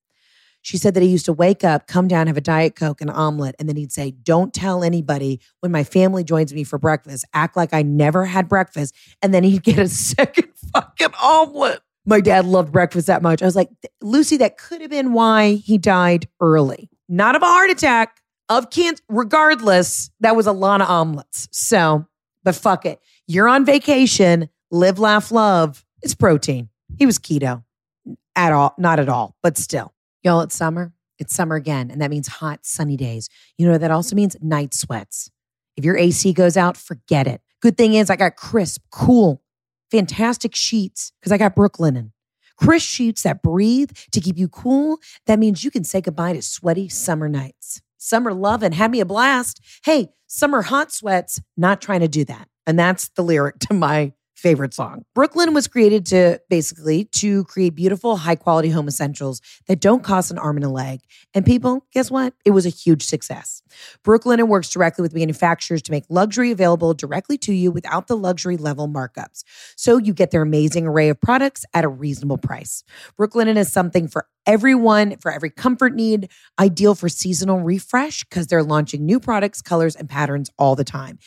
[0.63, 3.11] She said that he used to wake up, come down, have a Diet Coke, and
[3.11, 7.25] omelet, and then he'd say, Don't tell anybody when my family joins me for breakfast.
[7.33, 8.95] Act like I never had breakfast.
[9.21, 11.81] And then he'd get a second fucking omelet.
[12.05, 13.41] My dad loved breakfast that much.
[13.41, 13.69] I was like,
[14.01, 16.89] Lucy, that could have been why he died early.
[17.09, 19.03] Not of a heart attack, of cancer.
[19.09, 21.49] Regardless, that was a lot of omelets.
[21.51, 22.05] So,
[22.43, 23.01] but fuck it.
[23.27, 25.85] You're on vacation, live, laugh, love.
[26.01, 26.69] It's protein.
[26.97, 27.63] He was keto
[28.35, 29.92] at all, not at all, but still.
[30.23, 30.93] Y'all, it's summer.
[31.19, 33.29] It's summer again, and that means hot, sunny days.
[33.57, 35.29] You know, that also means night sweats.
[35.75, 37.41] If your AC goes out, forget it.
[37.61, 39.41] Good thing is, I got crisp, cool,
[39.91, 42.11] fantastic sheets because I got Brooklinen.
[42.57, 44.99] Crisp sheets that breathe to keep you cool.
[45.25, 47.81] That means you can say goodbye to sweaty summer nights.
[47.97, 49.61] Summer loving had me a blast.
[49.85, 52.47] Hey, summer hot sweats, not trying to do that.
[52.65, 55.05] And that's the lyric to my favorite song.
[55.17, 60.31] Brooklinen was created to basically to create beautiful, high quality home essentials that don't cost
[60.31, 60.99] an arm and a leg.
[61.33, 62.33] And people, guess what?
[62.43, 63.63] It was a huge success.
[64.03, 68.57] Brooklinen works directly with manufacturers to make luxury available directly to you without the luxury
[68.57, 69.45] level markups.
[69.77, 72.83] So you get their amazing array of products at a reasonable price.
[73.17, 76.29] Brooklinen is something for everyone for every comfort need,
[76.59, 81.19] ideal for seasonal refresh because they're launching new products, colors, and patterns all the time.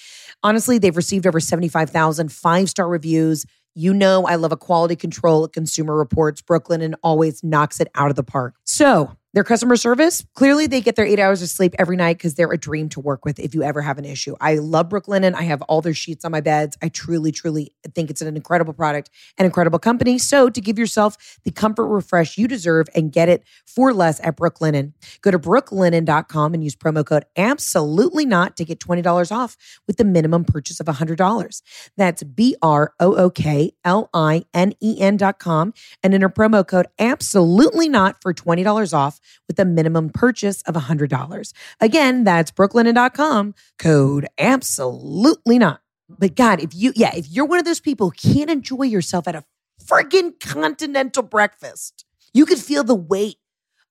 [0.43, 3.45] Honestly, they've received over 75,000 five star reviews.
[3.75, 6.41] You know, I love a quality control at Consumer Reports.
[6.41, 8.55] Brooklinen always knocks it out of the park.
[8.65, 12.35] So, their customer service, clearly they get their eight hours of sleep every night because
[12.35, 14.35] they're a dream to work with if you ever have an issue.
[14.41, 15.35] I love Brooklinen.
[15.35, 16.79] I have all their sheets on my beds.
[16.83, 20.17] I truly, truly think it's an incredible product, an incredible company.
[20.19, 24.37] So to give yourself the comfort refresh you deserve and get it for less at
[24.39, 29.99] Brooklinen, go to brooklinen.com and use promo code absolutely not to get $20 off with
[29.99, 31.63] the minimum purchase of $100.
[31.97, 36.87] That's B R O O K L I N E N.com and enter promo code
[36.99, 41.53] absolutely not for $20 off with a minimum purchase of $100.
[41.81, 45.81] Again, that's brooklinen.com, code absolutely not.
[46.09, 49.27] But God, if you, yeah, if you're one of those people who can't enjoy yourself
[49.27, 49.45] at a
[49.85, 53.39] friggin' continental breakfast, you could feel the weight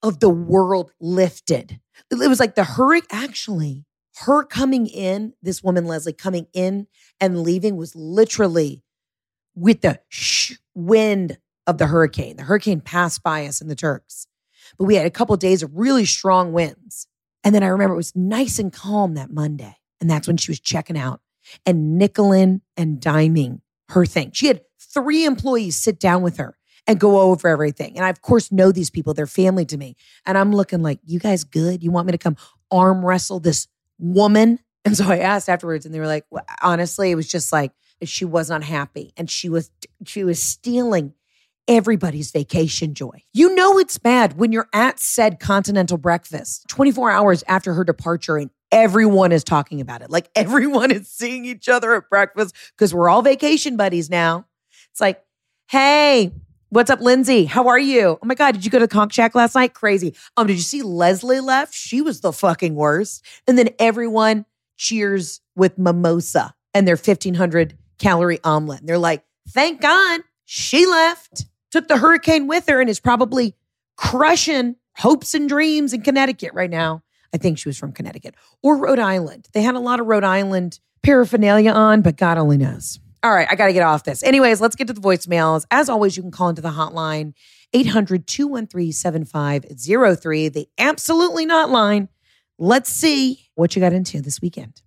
[0.02, 1.80] of the world lifted.
[2.12, 3.86] It was like the hurricane, actually,
[4.20, 6.88] her coming in, this woman, Leslie, coming in
[7.20, 8.84] and leaving was literally
[9.56, 12.38] with the sh- wind of the hurricane.
[12.38, 14.28] The hurricane passed by us in the Turks.
[14.78, 17.08] But we had a couple of days of really strong winds.
[17.44, 19.76] And then I remember it was nice and calm that Monday.
[20.02, 21.22] And that's when she was checking out
[21.66, 24.32] and nickeling and diming her thing.
[24.34, 27.96] She had three employees sit down with her and go over everything.
[27.96, 29.96] And I, of course, know these people, they're family to me.
[30.26, 31.84] And I'm looking like, you guys good?
[31.84, 32.38] You want me to come
[32.72, 37.10] arm wrestle this woman And so I asked afterwards, and they were like, well, honestly,
[37.10, 37.72] it was just like
[38.04, 39.72] she was not happy, and she was
[40.06, 41.14] she was stealing
[41.68, 43.24] everybody's vacation joy.
[43.34, 48.38] You know it's bad when you're at said continental breakfast 24 hours after her departure
[48.38, 50.10] and everyone is talking about it.
[50.10, 54.46] Like everyone is seeing each other at breakfast because we're all vacation buddies now.
[54.92, 55.24] It's like,
[55.70, 56.32] hey,
[56.70, 57.46] what's up, Lindsay?
[57.46, 58.20] How are you?
[58.22, 59.74] Oh my God, did you go to the Conch Shack last night?
[59.74, 60.16] Crazy.
[60.38, 61.74] Um, did you see Leslie left?
[61.74, 63.26] She was the fucking worst.
[63.48, 64.46] And then everyone
[64.78, 68.82] cheers with mimosa and their 1500 calorie omelet.
[68.82, 71.46] And they're like, thank God she left
[71.76, 73.54] took the hurricane with her and is probably
[73.98, 77.04] crushing hopes and dreams in Connecticut right now.
[77.34, 78.34] I think she was from Connecticut
[78.64, 79.50] or Rhode Island.
[79.52, 83.02] They had a lot of Rhode Island paraphernalia on, but God only knows.
[83.24, 84.24] All right, I got to get off this.
[84.24, 85.66] Anyways, let's get to the voicemails.
[85.70, 87.34] As always, you can call into the hotline
[87.74, 92.08] 800 213 7503, the absolutely not line.
[92.58, 94.82] Let's see what you got into this weekend.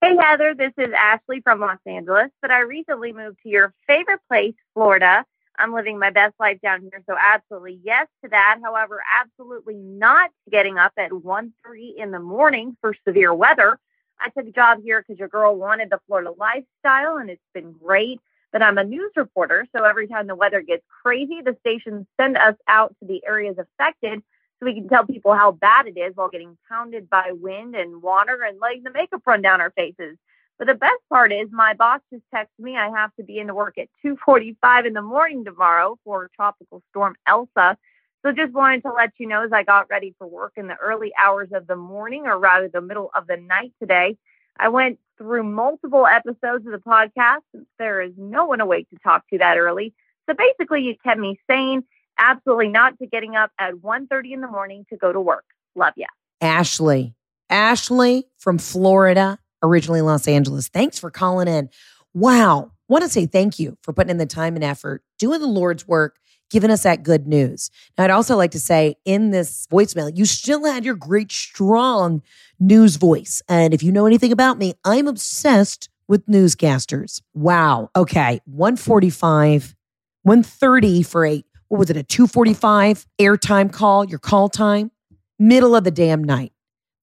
[0.00, 4.20] Hey, Heather, this is Ashley from Los Angeles, but I recently moved to your favorite
[4.28, 5.26] place, Florida.
[5.62, 7.02] I'm living my best life down here.
[7.08, 8.58] So absolutely yes to that.
[8.62, 13.78] However, absolutely not getting up at 1 3 in the morning for severe weather.
[14.20, 17.72] I took a job here because your girl wanted the Florida lifestyle and it's been
[17.72, 18.20] great.
[18.52, 19.66] But I'm a news reporter.
[19.74, 23.56] So every time the weather gets crazy, the stations send us out to the areas
[23.58, 24.22] affected
[24.58, 28.02] so we can tell people how bad it is while getting pounded by wind and
[28.02, 30.18] water and letting the makeup run down our faces.
[30.58, 33.54] But the best part is my boss just texted me I have to be into
[33.54, 37.76] work at 2:45 in the morning tomorrow for tropical storm Elsa.
[38.22, 40.76] So just wanted to let you know as I got ready for work in the
[40.76, 44.16] early hours of the morning or rather the middle of the night today,
[44.56, 48.96] I went through multiple episodes of the podcast since there is no one awake to
[49.02, 49.92] talk to that early.
[50.28, 51.82] So basically you kept me sane,
[52.18, 55.44] absolutely not to getting up at 1:30 in the morning to go to work.
[55.74, 56.06] Love ya.
[56.40, 57.14] Ashley.
[57.50, 60.68] Ashley from Florida originally Los Angeles.
[60.68, 61.70] Thanks for calling in.
[62.14, 62.72] Wow.
[62.88, 65.88] Want to say thank you for putting in the time and effort, doing the Lord's
[65.88, 66.16] work,
[66.50, 67.70] giving us that good news.
[67.96, 72.22] Now, I'd also like to say in this voicemail, you still had your great, strong
[72.60, 73.40] news voice.
[73.48, 77.22] And if you know anything about me, I'm obsessed with newscasters.
[77.32, 77.90] Wow.
[77.96, 78.40] Okay.
[78.44, 79.74] 145,
[80.22, 84.90] 130 for a, what was it, a 245 airtime call, your call time,
[85.38, 86.52] middle of the damn night.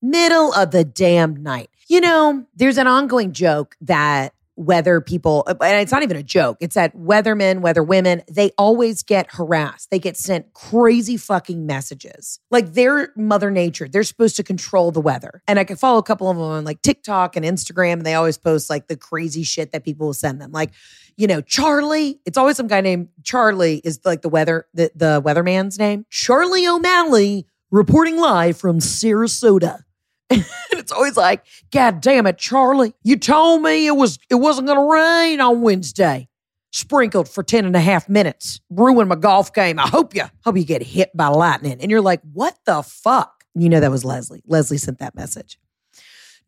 [0.02, 1.69] Middle of the damn night.
[1.89, 6.21] You know, there's an ongoing joke that whether people, uh, and it's not even a
[6.23, 9.89] joke, it's that weathermen, weather women, they always get harassed.
[9.89, 12.39] They get sent crazy fucking messages.
[12.52, 13.88] Like they're Mother Nature.
[13.88, 15.41] They're supposed to control the weather.
[15.47, 18.13] And I can follow a couple of them on like TikTok and Instagram, and they
[18.13, 20.52] always post like the crazy shit that people will send them.
[20.52, 20.69] Like,
[21.17, 25.23] you know, Charlie, it's always some guy named Charlie is like the weather, the, the
[25.25, 26.06] weatherman's name.
[26.12, 29.86] Charlie O'Malley reporting live from Sarasota.
[30.72, 32.94] it's always like, God damn it, Charlie.
[33.04, 36.28] You told me it was it wasn't gonna rain on Wednesday.
[36.72, 38.62] Sprinkled for 10 and a half minutes.
[38.70, 39.80] Ruined my golf game.
[39.80, 41.78] I hope you hope you get hit by lightning.
[41.82, 43.44] And you're like, what the fuck?
[43.56, 44.44] You know that was Leslie.
[44.46, 45.58] Leslie sent that message.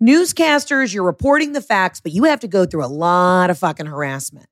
[0.01, 3.85] Newscasters, you're reporting the facts, but you have to go through a lot of fucking
[3.85, 4.47] harassment.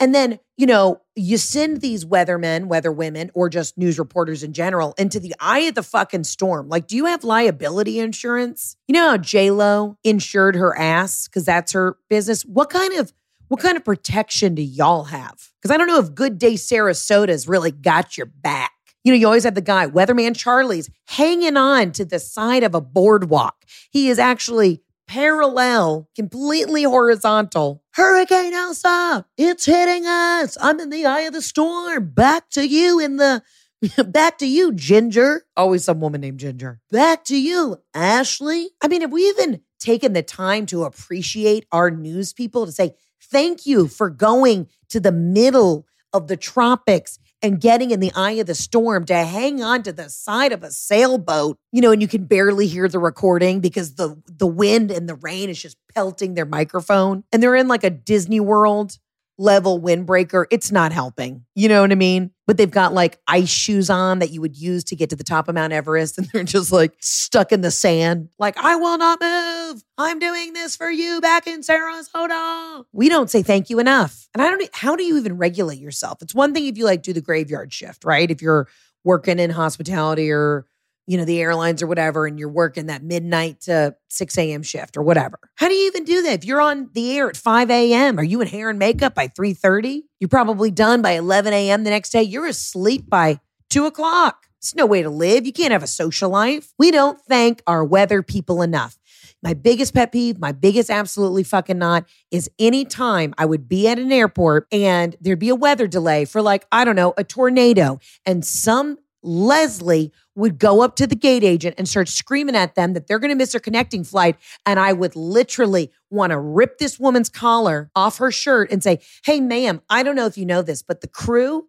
[0.00, 4.54] And then, you know, you send these weathermen, weather women, or just news reporters in
[4.54, 6.70] general into the eye of the fucking storm.
[6.70, 8.76] Like, do you have liability insurance?
[8.88, 12.42] You know how J Lo insured her ass because that's her business.
[12.42, 13.12] What kind of
[13.48, 15.50] what kind of protection do y'all have?
[15.60, 18.70] Because I don't know if Good Day Sarasota's really got your back.
[19.02, 22.74] You know, you always have the guy, Weatherman Charlie's, hanging on to the side of
[22.74, 23.64] a boardwalk.
[23.90, 27.82] He is actually parallel, completely horizontal.
[27.94, 30.56] Hurricane Elsa, it's hitting us.
[30.60, 32.10] I'm in the eye of the storm.
[32.10, 33.42] Back to you in the
[34.06, 35.42] back to you, Ginger.
[35.56, 36.80] Always some woman named Ginger.
[36.92, 38.70] Back to you, Ashley.
[38.80, 42.92] I mean, have we even taken the time to appreciate our news people to say
[43.20, 48.32] thank you for going to the middle of the tropics and getting in the eye
[48.32, 52.02] of the storm to hang on to the side of a sailboat, you know, and
[52.02, 55.76] you can barely hear the recording because the the wind and the rain is just
[55.94, 57.24] pelting their microphone.
[57.32, 58.98] And they're in like a Disney World
[59.40, 61.42] level windbreaker, it's not helping.
[61.54, 62.30] You know what I mean?
[62.46, 65.24] But they've got like ice shoes on that you would use to get to the
[65.24, 68.28] top of Mount Everest, and they're just like stuck in the sand.
[68.38, 69.82] Like, I will not move.
[69.96, 72.84] I'm doing this for you back in Sarasota.
[72.92, 74.28] We don't say thank you enough.
[74.34, 76.20] And I don't, how do you even regulate yourself?
[76.20, 78.30] It's one thing if you like do the graveyard shift, right?
[78.30, 78.68] If you're
[79.04, 80.66] working in hospitality or
[81.10, 84.62] you know, the airlines or whatever, and you're working that midnight to 6 a.m.
[84.62, 85.40] shift or whatever.
[85.56, 86.34] How do you even do that?
[86.34, 89.26] If you're on the air at 5 a.m., are you in hair and makeup by
[89.26, 90.02] 3.30?
[90.20, 91.82] You're probably done by 11 a.m.
[91.82, 92.22] the next day.
[92.22, 94.46] You're asleep by 2 o'clock.
[94.58, 95.46] It's no way to live.
[95.46, 96.72] You can't have a social life.
[96.78, 98.96] We don't thank our weather people enough.
[99.42, 103.98] My biggest pet peeve, my biggest absolutely fucking not is anytime I would be at
[103.98, 107.98] an airport and there'd be a weather delay for like, I don't know, a tornado
[108.24, 112.94] and some Leslie would go up to the gate agent and start screaming at them
[112.94, 114.36] that they're going to miss their connecting flight.
[114.64, 119.00] And I would literally want to rip this woman's collar off her shirt and say,
[119.24, 121.68] Hey, ma'am, I don't know if you know this, but the crew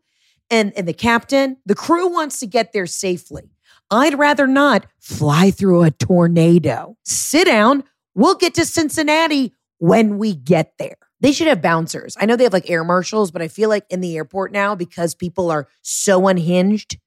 [0.49, 3.51] and, and the captain, the crew wants to get there safely.
[3.89, 6.97] I'd rather not fly through a tornado.
[7.03, 7.83] Sit down.
[8.15, 10.95] We'll get to Cincinnati when we get there.
[11.19, 12.17] They should have bouncers.
[12.19, 14.75] I know they have like air marshals, but I feel like in the airport now,
[14.75, 16.97] because people are so unhinged,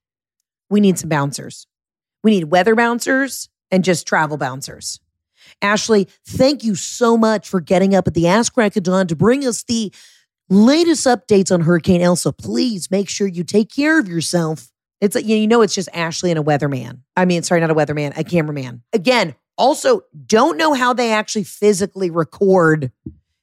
[0.70, 1.66] we need some bouncers.
[2.22, 5.00] We need weather bouncers and just travel bouncers.
[5.60, 9.16] Ashley, thank you so much for getting up at the Ask Crack of Dawn to
[9.16, 9.92] bring us the
[10.48, 12.32] latest updates on Hurricane Elsa.
[12.32, 14.70] Please make sure you take care of yourself.
[15.00, 17.00] It's you know, it's just Ashley and a weatherman.
[17.16, 18.82] I mean, sorry, not a weatherman, a cameraman.
[18.92, 22.90] Again, also don't know how they actually physically record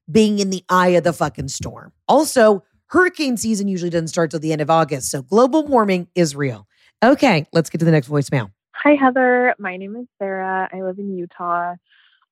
[0.10, 1.92] being in the eye of the fucking storm.
[2.08, 5.10] Also, hurricane season usually doesn't start till the end of August.
[5.12, 6.68] So global warming is real.
[7.04, 8.52] Okay, let's get to the next voicemail.
[8.76, 9.56] Hi, Heather.
[9.58, 10.70] My name is Sarah.
[10.72, 11.76] I live in Utah.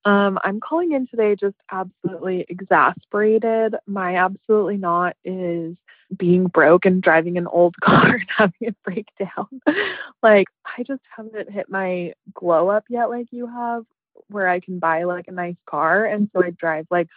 [0.04, 3.74] Um, I'm calling in today just absolutely exasperated.
[3.88, 5.74] My absolutely not is
[6.16, 9.60] being broke and driving an old car and having it break down.
[10.22, 10.46] like,
[10.78, 13.84] I just haven't hit my glow up yet, like you have,
[14.28, 16.04] where I can buy like a nice car.
[16.04, 17.08] And so I drive like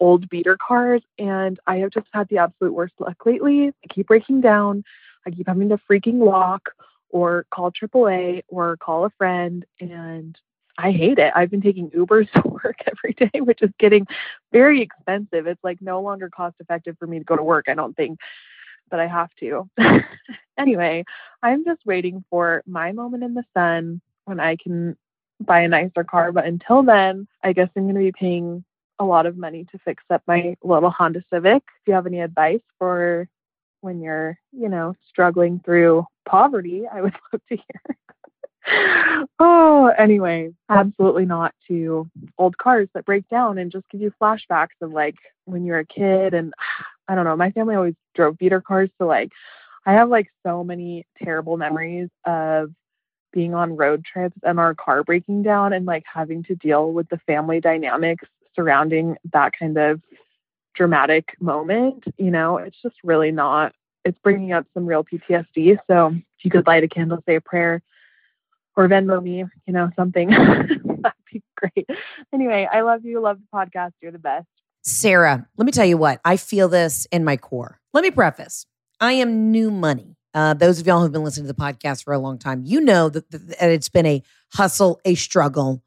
[0.00, 1.02] old beater cars.
[1.18, 3.68] And I have just had the absolute worst luck lately.
[3.68, 4.84] I keep breaking down.
[5.26, 6.70] I keep having to freaking walk
[7.14, 9.64] or call AAA or call a friend.
[9.80, 10.36] And
[10.76, 11.32] I hate it.
[11.34, 14.06] I've been taking Ubers to work every day, which is getting
[14.52, 15.46] very expensive.
[15.46, 18.18] It's like no longer cost effective for me to go to work, I don't think,
[18.90, 19.70] but I have to.
[20.58, 21.04] anyway,
[21.40, 24.96] I'm just waiting for my moment in the sun when I can
[25.38, 26.32] buy a nicer car.
[26.32, 28.64] But until then, I guess I'm going to be paying
[28.98, 31.62] a lot of money to fix up my little Honda Civic.
[31.62, 33.28] If you have any advice for
[33.84, 39.28] when you're, you know, struggling through poverty, I would love to hear.
[39.38, 44.80] oh, anyway, absolutely not to old cars that break down and just give you flashbacks
[44.80, 46.32] of like when you're a kid.
[46.32, 46.54] And
[47.08, 48.88] I don't know, my family always drove beater cars.
[48.96, 49.30] So, like,
[49.84, 52.72] I have like so many terrible memories of
[53.34, 57.08] being on road trips and our car breaking down and like having to deal with
[57.10, 60.00] the family dynamics surrounding that kind of
[60.74, 63.72] dramatic moment, you know, it's just really not,
[64.04, 65.78] it's bringing up some real PTSD.
[65.86, 67.82] So if you could light a candle, say a prayer,
[68.76, 71.88] or Venmo me, you know, something, that'd be great.
[72.32, 73.20] Anyway, I love you.
[73.20, 73.92] Love the podcast.
[74.02, 74.46] You're the best.
[74.82, 77.80] Sarah, let me tell you what, I feel this in my core.
[77.94, 78.66] Let me preface
[79.00, 80.16] I am new money.
[80.34, 82.80] Uh, those of y'all who've been listening to the podcast for a long time, you
[82.80, 85.82] know that, that it's been a hustle, a struggle.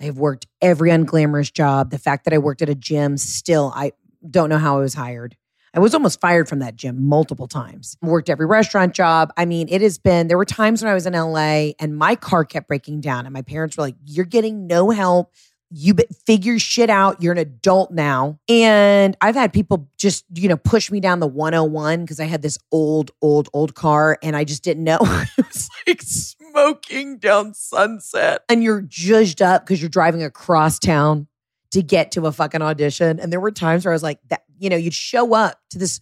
[0.00, 1.90] I have worked every unglamorous job.
[1.90, 3.92] The fact that I worked at a gym, still, I
[4.30, 5.36] don't know how I was hired.
[5.74, 7.96] I was almost fired from that gym multiple times.
[8.02, 9.32] Worked every restaurant job.
[9.38, 12.14] I mean, it has been, there were times when I was in LA and my
[12.14, 15.32] car kept breaking down, and my parents were like, You're getting no help.
[15.74, 15.94] You
[16.26, 17.22] figure shit out.
[17.22, 18.38] You're an adult now.
[18.46, 22.42] And I've had people just, you know, push me down the 101 because I had
[22.42, 24.98] this old, old, old car and I just didn't know.
[25.00, 28.42] it was like smoking down sunset.
[28.50, 31.26] And you're judged up because you're driving across town
[31.72, 33.18] to get to a fucking audition.
[33.18, 35.78] And there were times where I was like, that, you know, you'd show up to
[35.78, 36.00] this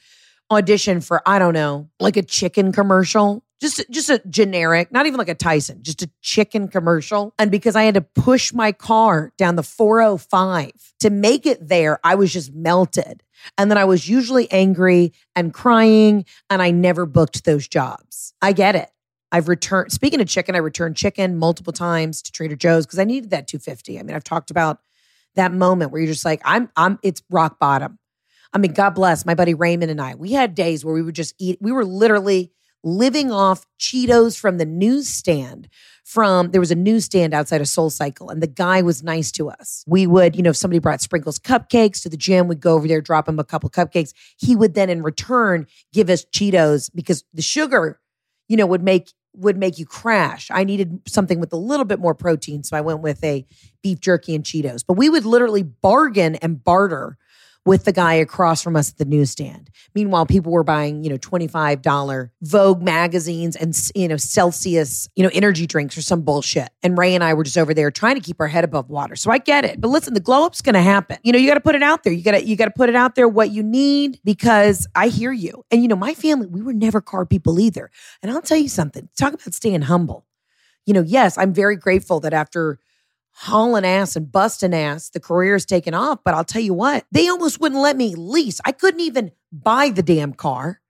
[0.51, 3.45] audition for, I don't know, like a chicken commercial.
[3.61, 7.35] Just, just a generic, not even like a Tyson, just a chicken commercial.
[7.39, 12.01] And because I had to push my car down the 405 to make it there,
[12.03, 13.23] I was just melted.
[13.59, 18.33] And then I was usually angry and crying, and I never booked those jobs.
[18.41, 18.89] I get it.
[19.31, 23.05] I've returned, speaking of chicken, I returned chicken multiple times to Trader Joe's because I
[23.05, 23.99] needed that 250.
[23.99, 24.81] I mean, I've talked about
[25.37, 27.99] that moment where you're just like, I'm, I'm, it's rock bottom.
[28.53, 30.15] I mean, God bless my buddy Raymond and I.
[30.15, 34.59] We had days where we would just eat, we were literally living off Cheetos from
[34.59, 35.69] the newsstand.
[36.05, 39.49] From there was a newsstand outside of Soul Cycle, and the guy was nice to
[39.49, 39.85] us.
[39.87, 42.89] We would, you know, if somebody brought Sprinkles cupcakes to the gym, we'd go over
[42.89, 44.13] there, drop him a couple cupcakes.
[44.37, 48.01] He would then, in return, give us Cheetos because the sugar,
[48.49, 50.49] you know, would make would make you crash.
[50.53, 53.47] I needed something with a little bit more protein, so I went with a
[53.83, 54.85] beef jerky and Cheetos.
[54.87, 57.17] But we would literally bargain and barter
[57.67, 59.71] with the guy across from us at the newsstand.
[59.95, 65.31] Meanwhile, people were buying, you know, $25 Vogue magazines and, you know, Celsius, you know,
[65.35, 66.71] energy drinks or some bullshit.
[66.83, 69.15] And Ray and I were just over there trying to keep our head above water.
[69.15, 69.81] So I get it.
[69.81, 71.19] But listen, the glow up's going to happen.
[71.23, 72.13] You know, you got to put it out there.
[72.13, 75.09] You got to, you got to put it out there what you need because I
[75.09, 75.65] hear you.
[75.71, 77.91] And, you know, my family, we were never car people either.
[78.23, 80.27] And I'll tell you something talk about staying humble.
[80.87, 82.79] You know, yes, I'm very grateful that after
[83.41, 85.09] hauling ass and busting ass.
[85.09, 88.61] The career's taken off, but I'll tell you what, they almost wouldn't let me lease.
[88.67, 90.81] I couldn't even buy the damn car.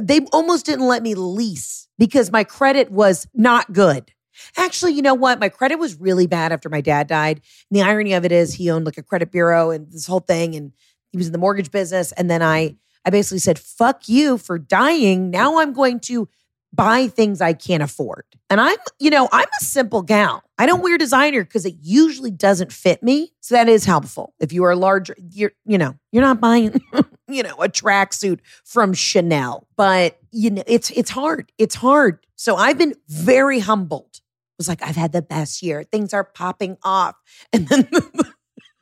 [0.00, 4.10] They almost didn't let me lease because my credit was not good.
[4.56, 5.38] Actually, you know what?
[5.38, 7.42] My credit was really bad after my dad died.
[7.70, 10.20] And the irony of it is he owned like a credit bureau and this whole
[10.20, 10.72] thing and
[11.10, 14.58] he was in the mortgage business and then I I basically said, "Fuck you for
[14.58, 15.28] dying.
[15.28, 16.28] Now I'm going to
[16.72, 20.42] buy things I can't afford." And I'm, you know, I'm a simple gal.
[20.58, 23.32] I don't wear designer because it usually doesn't fit me.
[23.40, 24.34] So that is helpful.
[24.40, 26.78] If you are larger, you're, you know, you're not buying,
[27.28, 29.66] you know, a tracksuit from Chanel.
[29.76, 31.50] But you know, it's it's hard.
[31.56, 32.18] It's hard.
[32.36, 34.10] So I've been very humbled.
[34.14, 35.84] It was like, I've had the best year.
[35.84, 37.14] Things are popping off.
[37.52, 38.32] And then the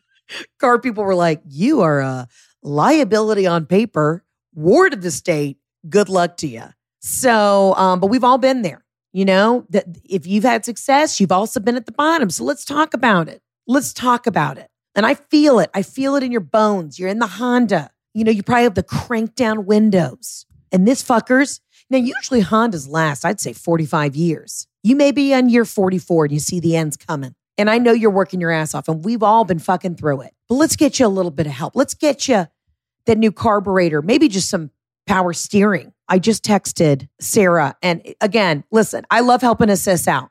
[0.58, 2.28] car people were like, You are a
[2.62, 4.24] liability on paper,
[4.54, 5.58] ward of the state.
[5.88, 6.64] Good luck to you.
[7.00, 8.84] So, um, but we've all been there.
[9.12, 12.30] You know, that if you've had success, you've also been at the bottom.
[12.30, 13.42] So let's talk about it.
[13.66, 14.68] Let's talk about it.
[14.94, 15.68] And I feel it.
[15.74, 16.98] I feel it in your bones.
[16.98, 17.90] You're in the Honda.
[18.14, 20.46] You know, you probably have the crank down windows.
[20.70, 24.68] And this fuckers, now usually Hondas last, I'd say 45 years.
[24.82, 27.34] You may be on year 44 and you see the ends coming.
[27.58, 30.34] And I know you're working your ass off and we've all been fucking through it.
[30.48, 31.74] But let's get you a little bit of help.
[31.74, 32.46] Let's get you
[33.06, 34.70] that new carburetor, maybe just some
[35.06, 35.92] power steering.
[36.10, 37.76] I just texted Sarah.
[37.82, 40.30] And again, listen, I love helping assist out.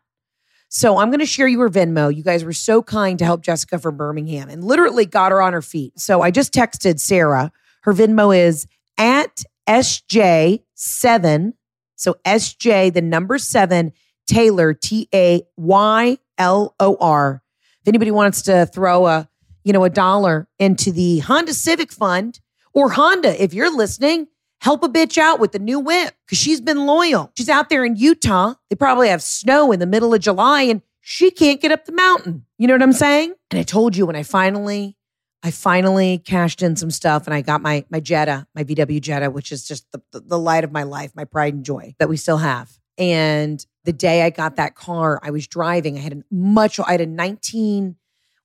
[0.67, 2.13] So I'm going to share your Venmo.
[2.15, 5.53] You guys were so kind to help Jessica from Birmingham and literally got her on
[5.53, 5.97] her feet.
[5.97, 7.51] So I just texted Sarah.
[7.81, 8.67] Her Venmo is
[8.97, 11.53] at SJ7.
[11.95, 13.93] So SJ, the number seven,
[14.27, 17.41] Taylor, T A Y L O R.
[17.81, 19.29] If anybody wants to throw a,
[19.63, 22.41] you know, a dollar into the Honda Civic Fund
[22.73, 24.27] or Honda, if you're listening,
[24.61, 27.31] help a bitch out with the new whip because she's been loyal.
[27.37, 28.55] She's out there in Utah.
[28.69, 31.91] They probably have snow in the middle of July and she can't get up the
[31.91, 32.45] mountain.
[32.57, 33.33] You know what I'm saying?
[33.51, 34.95] And I told you when I finally
[35.41, 39.31] I finally cashed in some stuff and I got my my Jetta, my VW Jetta,
[39.31, 42.09] which is just the, the, the light of my life, my pride and joy that
[42.09, 42.69] we still have.
[42.97, 45.97] And the day I got that car, I was driving.
[45.97, 47.95] I had a much, I had a 19,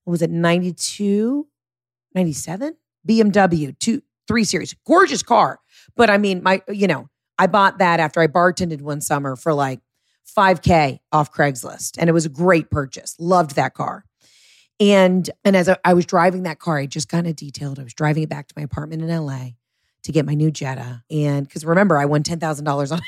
[0.05, 1.49] what was it, 92,
[2.15, 5.61] 97 BMW, two, three series, gorgeous car.
[5.97, 7.09] But I mean, my, you know,
[7.39, 9.81] I bought that after I bartended one summer for like
[10.37, 11.97] 5K off Craigslist.
[11.99, 13.17] And it was a great purchase.
[13.19, 14.05] Loved that car.
[14.81, 17.79] And and as I, was driving that car, I just kind of detailed.
[17.79, 19.51] I was driving it back to my apartment in LA
[20.03, 21.05] to get my new Jetta.
[21.11, 23.01] And because remember, I won ten thousand dollars on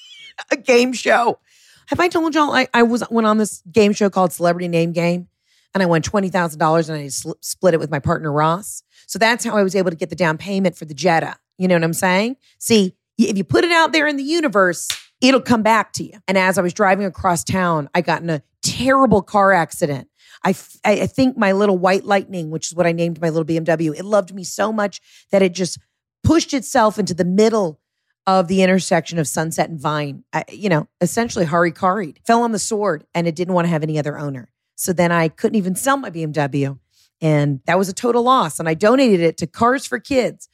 [0.50, 1.38] a game show.
[1.86, 4.92] Have I told y'all I, I was went on this game show called Celebrity Name
[4.92, 5.28] Game,
[5.72, 8.82] and I won twenty thousand dollars, and I sl- split it with my partner Ross.
[9.06, 11.36] So that's how I was able to get the down payment for the Jetta.
[11.58, 12.36] You know what I'm saying?
[12.58, 14.88] See, if you put it out there in the universe,
[15.20, 16.18] it'll come back to you.
[16.26, 20.08] And as I was driving across town, I got in a terrible car accident.
[20.44, 23.96] I, I think my little white lightning, which is what I named my little BMW,
[23.96, 25.00] it loved me so much
[25.30, 25.78] that it just
[26.22, 27.80] pushed itself into the middle
[28.26, 30.24] of the intersection of Sunset and Vine.
[30.32, 33.82] I, you know, essentially harikaried, fell on the sword, and it didn't want to have
[33.82, 34.50] any other owner.
[34.76, 36.78] So then I couldn't even sell my BMW.
[37.20, 38.58] And that was a total loss.
[38.58, 40.48] And I donated it to Cars for Kids.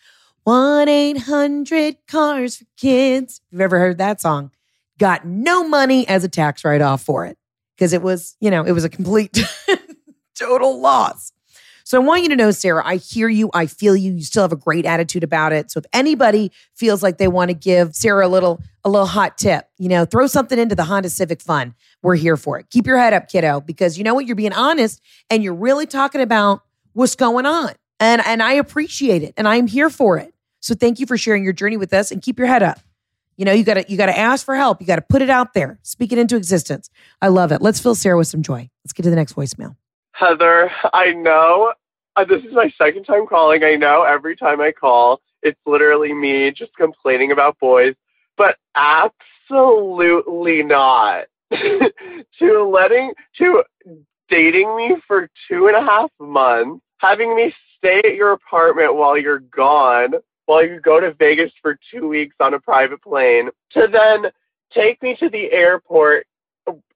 [0.45, 3.41] 1 800 Cars for Kids.
[3.47, 4.51] If you've ever heard that song,
[4.99, 7.36] got no money as a tax write off for it
[7.76, 9.38] because it was, you know, it was a complete
[10.38, 11.32] total loss.
[11.84, 13.51] So I want you to know, Sarah, I hear you.
[13.53, 14.12] I feel you.
[14.12, 15.72] You still have a great attitude about it.
[15.72, 19.36] So if anybody feels like they want to give Sarah a little, a little hot
[19.36, 21.74] tip, you know, throw something into the Honda Civic Fund.
[22.01, 22.70] We're here for it.
[22.70, 24.26] Keep your head up, kiddo, because you know what?
[24.26, 26.62] You're being honest and you're really talking about
[26.93, 27.72] what's going on.
[28.01, 30.34] And, and I appreciate it and I'm here for it.
[30.61, 32.80] So thank you for sharing your journey with us and keep your head up.
[33.36, 34.82] You know, you gotta you gotta ask for help.
[34.82, 35.78] You gotta put it out there.
[35.82, 36.90] Speak it into existence.
[37.22, 37.62] I love it.
[37.62, 38.68] Let's fill Sarah with some joy.
[38.84, 39.76] Let's get to the next voicemail.
[40.12, 41.72] Heather, I know
[42.16, 43.64] uh, this is my second time calling.
[43.64, 47.94] I know every time I call, it's literally me just complaining about boys,
[48.36, 51.26] but absolutely not.
[51.51, 53.64] to letting, to
[54.28, 59.18] dating me for two and a half months, having me stay at your apartment while
[59.18, 60.12] you're gone,
[60.46, 64.30] while you go to Vegas for two weeks on a private plane, to then
[64.72, 66.26] take me to the airport,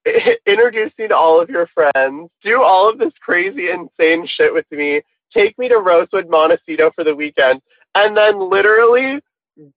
[0.47, 4.67] introduce me to all of your friends, do all of this crazy, insane shit with
[4.71, 5.01] me,
[5.33, 7.63] take me to Rosewood Montecito for the weekend,
[7.95, 9.21] and then literally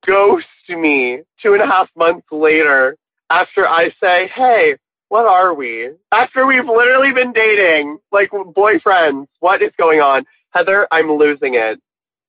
[0.06, 2.98] ghost me two and a half months later
[3.30, 4.76] after I say, hey,
[5.10, 5.92] what are we?
[6.12, 10.26] After we've literally been dating, like boyfriends, what is going on?
[10.52, 11.80] Heather, I'm losing it.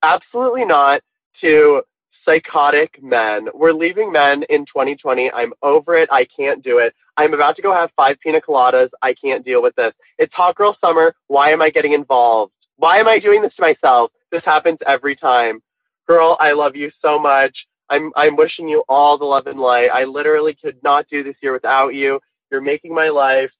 [0.02, 1.00] Absolutely not
[1.40, 1.82] to
[2.24, 3.48] psychotic men.
[3.54, 5.32] We're leaving men in 2020.
[5.32, 6.08] I'm over it.
[6.12, 6.94] I can't do it.
[7.16, 8.90] I'm about to go have five pina coladas.
[9.02, 9.92] I can't deal with this.
[10.18, 11.14] It's hot girl summer.
[11.26, 12.52] Why am I getting involved?
[12.76, 14.12] Why am I doing this to myself?
[14.30, 15.60] This happens every time.
[16.06, 17.66] Girl, I love you so much.
[17.90, 19.88] I'm I'm wishing you all the love and light.
[19.92, 22.20] I literally could not do this year without you.
[22.50, 23.50] You're making my life.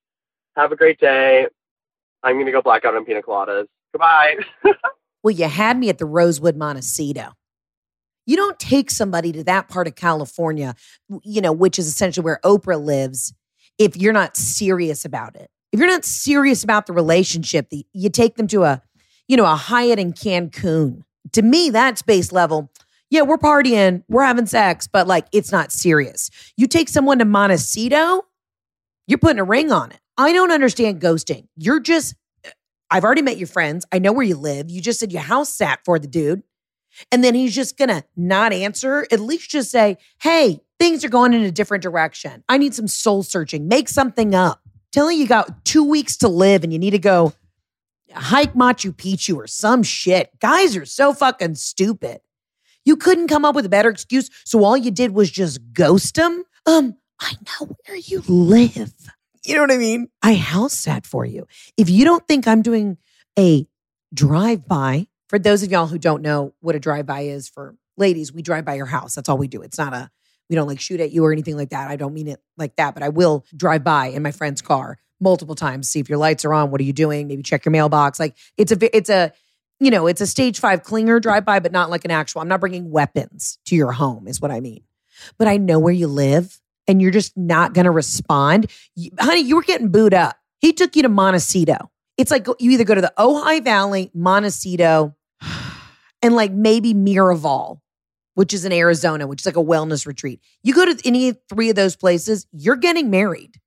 [0.57, 1.47] Have a great day.
[2.22, 3.66] I'm gonna go black out on pina coladas.
[3.93, 4.36] Goodbye.
[5.22, 7.32] Well, you had me at the Rosewood Montecito.
[8.26, 10.74] You don't take somebody to that part of California,
[11.22, 13.34] you know, which is essentially where Oprah lives,
[13.78, 15.51] if you're not serious about it.
[15.72, 18.82] If you're not serious about the relationship, you take them to a,
[19.26, 21.03] you know, a Hyatt in Cancun.
[21.32, 22.70] To me, that's base level.
[23.11, 26.30] Yeah, we're partying, we're having sex, but like it's not serious.
[26.57, 28.24] You take someone to Montecito,
[29.09, 29.98] you're putting a ring on it.
[30.16, 31.48] I don't understand ghosting.
[31.56, 32.14] You're just
[32.90, 33.84] I've already met your friends.
[33.92, 34.70] I know where you live.
[34.70, 36.42] You just said your house sat for the dude.
[37.12, 39.06] And then he's just going to not answer.
[39.12, 42.42] At least just say, hey, things are going in a different direction.
[42.48, 43.68] I need some soul searching.
[43.68, 44.62] Make something up.
[44.90, 47.34] Telling you got two weeks to live and you need to go
[48.12, 50.30] hike Machu Picchu or some shit.
[50.40, 52.20] Guys are so fucking stupid.
[52.86, 54.30] You couldn't come up with a better excuse.
[54.44, 56.44] So all you did was just ghost him.
[56.64, 58.92] Um, I know where you live.
[59.44, 60.08] You know what I mean?
[60.22, 61.46] I house sat for you.
[61.76, 62.98] If you don't think I'm doing
[63.38, 63.66] a
[64.12, 67.76] drive by, for those of y'all who don't know what a drive by is for
[67.96, 69.14] ladies, we drive by your house.
[69.14, 69.62] That's all we do.
[69.62, 70.10] It's not a,
[70.48, 71.90] we don't like shoot at you or anything like that.
[71.90, 74.98] I don't mean it like that, but I will drive by in my friend's car
[75.20, 76.70] multiple times, see if your lights are on.
[76.70, 77.26] What are you doing?
[77.26, 78.20] Maybe check your mailbox.
[78.20, 79.32] Like it's a, it's a,
[79.80, 82.40] you know, it's a stage five clinger drive by, but not like an actual.
[82.40, 84.82] I'm not bringing weapons to your home, is what I mean.
[85.38, 88.70] But I know where you live and you're just not going to respond.
[88.97, 90.36] You, honey, you were getting booed up.
[90.59, 91.91] He took you to Montecito.
[92.16, 95.14] It's like you either go to the Ojai Valley, Montecito,
[96.22, 97.80] and like maybe Miraval,
[98.34, 100.41] which is in Arizona, which is like a wellness retreat.
[100.64, 103.61] You go to any three of those places, you're getting married.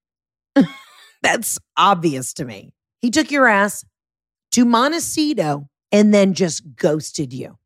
[1.22, 2.74] That's obvious to me.
[3.00, 3.86] He took your ass
[4.52, 7.58] to Montecito and then just ghosted you.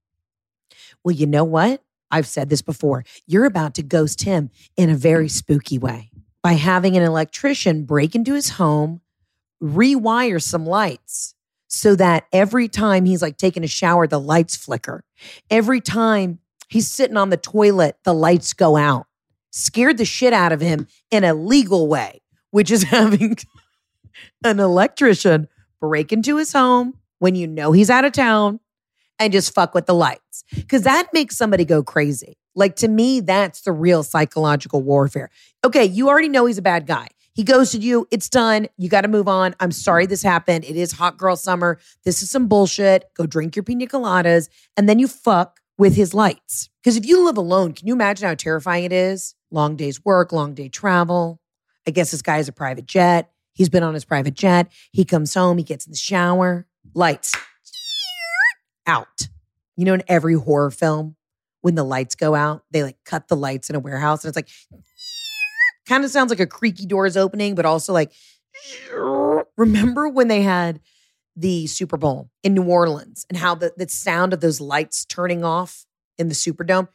[1.03, 1.81] Well, you know what?
[2.11, 3.03] I've said this before.
[3.25, 6.11] You're about to ghost him in a very spooky way
[6.43, 9.01] by having an electrician break into his home,
[9.61, 11.35] rewire some lights
[11.67, 15.03] so that every time he's like taking a shower, the lights flicker.
[15.49, 16.39] Every time
[16.69, 19.07] he's sitting on the toilet, the lights go out.
[19.51, 23.37] Scared the shit out of him in a legal way, which is having
[24.43, 25.47] an electrician
[25.79, 28.59] break into his home when you know he's out of town
[29.19, 30.43] and just fuck with the lights.
[30.53, 32.37] Because that makes somebody go crazy.
[32.55, 35.29] Like to me, that's the real psychological warfare.
[35.63, 37.07] Okay, you already know he's a bad guy.
[37.33, 38.07] He ghosted you.
[38.11, 38.67] It's done.
[38.77, 39.55] You got to move on.
[39.59, 40.63] I'm sorry this happened.
[40.63, 41.79] It is hot girl summer.
[42.05, 43.05] This is some bullshit.
[43.13, 44.47] Go drink your pina coladas
[44.77, 46.69] and then you fuck with his lights.
[46.81, 49.35] Because if you live alone, can you imagine how terrifying it is?
[49.51, 51.41] Long day's work, long day travel.
[51.85, 53.29] I guess this guy has a private jet.
[53.51, 54.71] He's been on his private jet.
[54.91, 57.33] He comes home, he gets in the shower, lights
[58.87, 59.27] out.
[59.75, 61.15] You know, in every horror film,
[61.61, 64.35] when the lights go out, they like cut the lights in a warehouse and it's
[64.35, 64.49] like,
[65.87, 68.11] kind of sounds like a creaky door is opening, but also like,
[69.57, 70.79] remember when they had
[71.35, 75.43] the Super Bowl in New Orleans and how the, the sound of those lights turning
[75.43, 75.85] off
[76.17, 76.87] in the Superdome?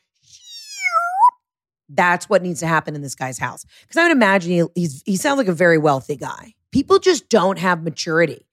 [1.89, 3.67] That's what needs to happen in this guy's house.
[3.83, 6.55] Because I would imagine he, he's he sounds like a very wealthy guy.
[6.71, 8.47] People just don't have maturity.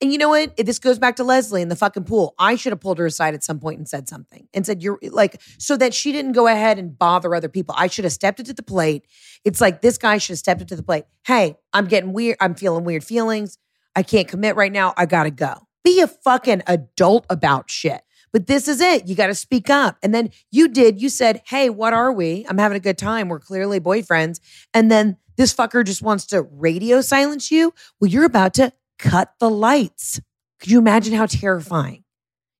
[0.00, 0.56] And you know what?
[0.56, 2.34] This goes back to Leslie in the fucking pool.
[2.38, 4.98] I should have pulled her aside at some point and said something and said, You're
[5.02, 7.74] like, so that she didn't go ahead and bother other people.
[7.78, 9.06] I should have stepped into the plate.
[9.44, 11.04] It's like this guy should have stepped into the plate.
[11.26, 12.36] Hey, I'm getting weird.
[12.40, 13.58] I'm feeling weird feelings.
[13.96, 14.94] I can't commit right now.
[14.96, 15.68] I gotta go.
[15.84, 18.02] Be a fucking adult about shit.
[18.32, 19.06] But this is it.
[19.06, 19.96] You got to speak up.
[20.02, 21.00] And then you did.
[21.00, 22.44] You said, Hey, what are we?
[22.48, 23.28] I'm having a good time.
[23.28, 24.40] We're clearly boyfriends.
[24.74, 27.72] And then this fucker just wants to radio silence you.
[28.00, 30.20] Well, you're about to cut the lights.
[30.60, 32.04] Could you imagine how terrifying?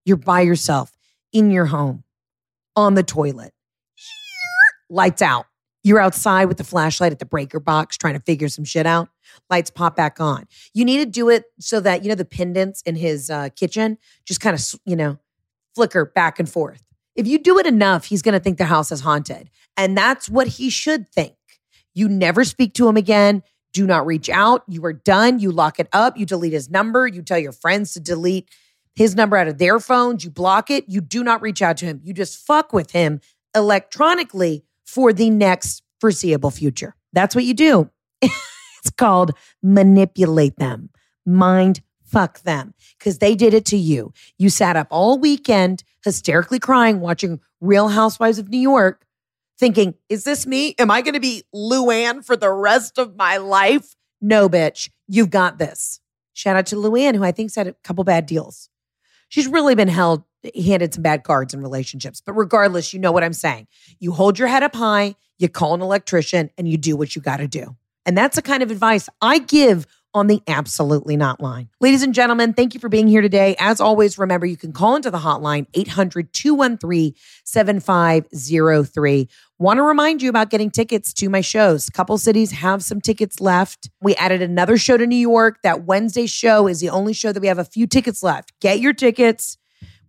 [0.04, 0.92] You're by yourself
[1.32, 2.04] in your home
[2.76, 3.52] on the toilet,
[4.90, 5.46] lights out.
[5.82, 9.08] You're outside with the flashlight at the breaker box trying to figure some shit out.
[9.50, 10.46] Lights pop back on.
[10.72, 13.98] You need to do it so that, you know, the pendants in his uh, kitchen
[14.24, 15.18] just kind of, you know,
[15.74, 16.82] flicker back and forth.
[17.14, 19.50] If you do it enough, he's going to think the house is haunted.
[19.76, 21.36] And that's what he should think.
[21.92, 23.42] You never speak to him again
[23.74, 24.62] do not reach out.
[24.68, 25.40] You are done.
[25.40, 26.16] You lock it up.
[26.16, 27.06] You delete his number.
[27.06, 28.48] You tell your friends to delete
[28.94, 30.24] his number out of their phones.
[30.24, 30.84] You block it.
[30.88, 32.00] You do not reach out to him.
[32.02, 33.20] You just fuck with him
[33.54, 36.94] electronically for the next foreseeable future.
[37.12, 37.90] That's what you do.
[38.22, 40.90] it's called manipulate them.
[41.26, 44.12] Mind fuck them because they did it to you.
[44.38, 49.03] You sat up all weekend hysterically crying watching Real Housewives of New York,
[49.58, 50.74] thinking, is this me?
[50.78, 53.94] Am I going to be Luann for the rest of my life?
[54.20, 56.00] No, bitch, you've got this.
[56.32, 58.68] Shout out to Luann, who I think's had a couple bad deals.
[59.28, 60.24] She's really been held,
[60.54, 62.22] handed some bad cards in relationships.
[62.24, 63.66] But regardless, you know what I'm saying.
[63.98, 67.22] You hold your head up high, you call an electrician, and you do what you
[67.22, 67.76] got to do.
[68.06, 71.68] And that's the kind of advice I give on the Absolutely Not line.
[71.80, 73.56] Ladies and gentlemen, thank you for being here today.
[73.58, 79.28] As always, remember you can call into the hotline 800 213 7503.
[79.60, 81.88] Want to remind you about getting tickets to my shows.
[81.88, 83.88] Couple cities have some tickets left.
[84.02, 85.62] We added another show to New York.
[85.62, 88.52] That Wednesday show is the only show that we have a few tickets left.
[88.60, 89.56] Get your tickets.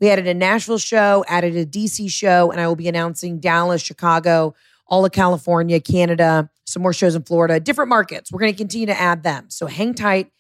[0.02, 3.84] We added a Nashville show, added a DC show, and I will be announcing Dallas,
[3.84, 4.56] Chicago,
[4.88, 8.32] all of California, Canada, some more shows in Florida, different markets.
[8.32, 9.46] We're going to continue to add them.
[9.50, 10.32] So hang tight,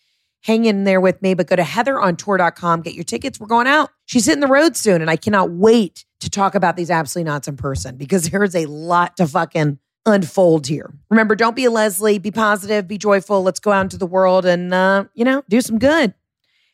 [0.42, 3.40] hang in there with me, but go to heatherontour.com, get your tickets.
[3.40, 3.92] We're going out.
[4.06, 7.48] She's hitting the road soon, and I cannot wait to talk about these absolutely nots
[7.48, 10.94] in person because there is a lot to fucking unfold here.
[11.10, 13.42] Remember, don't be a Leslie, be positive, be joyful.
[13.42, 16.14] Let's go out into the world and, uh, you know, do some good.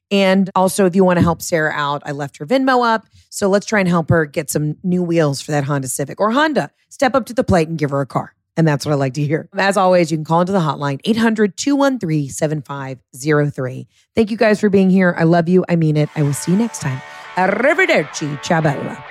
[0.10, 3.06] And also, if you want to help Sarah out, I left her Venmo up.
[3.30, 6.32] So let's try and help her get some new wheels for that Honda Civic or
[6.32, 6.70] Honda.
[6.90, 8.36] Step up to the plate and give her a car.
[8.58, 9.48] And that's what I like to hear.
[9.58, 13.88] As always, you can call into the hotline 800 213 7503.
[14.14, 15.16] Thank you guys for being here.
[15.18, 15.64] I love you.
[15.70, 16.10] I mean it.
[16.18, 17.02] I will see you next time.
[17.36, 18.42] Arrivederci.
[18.44, 19.11] Ciao bella.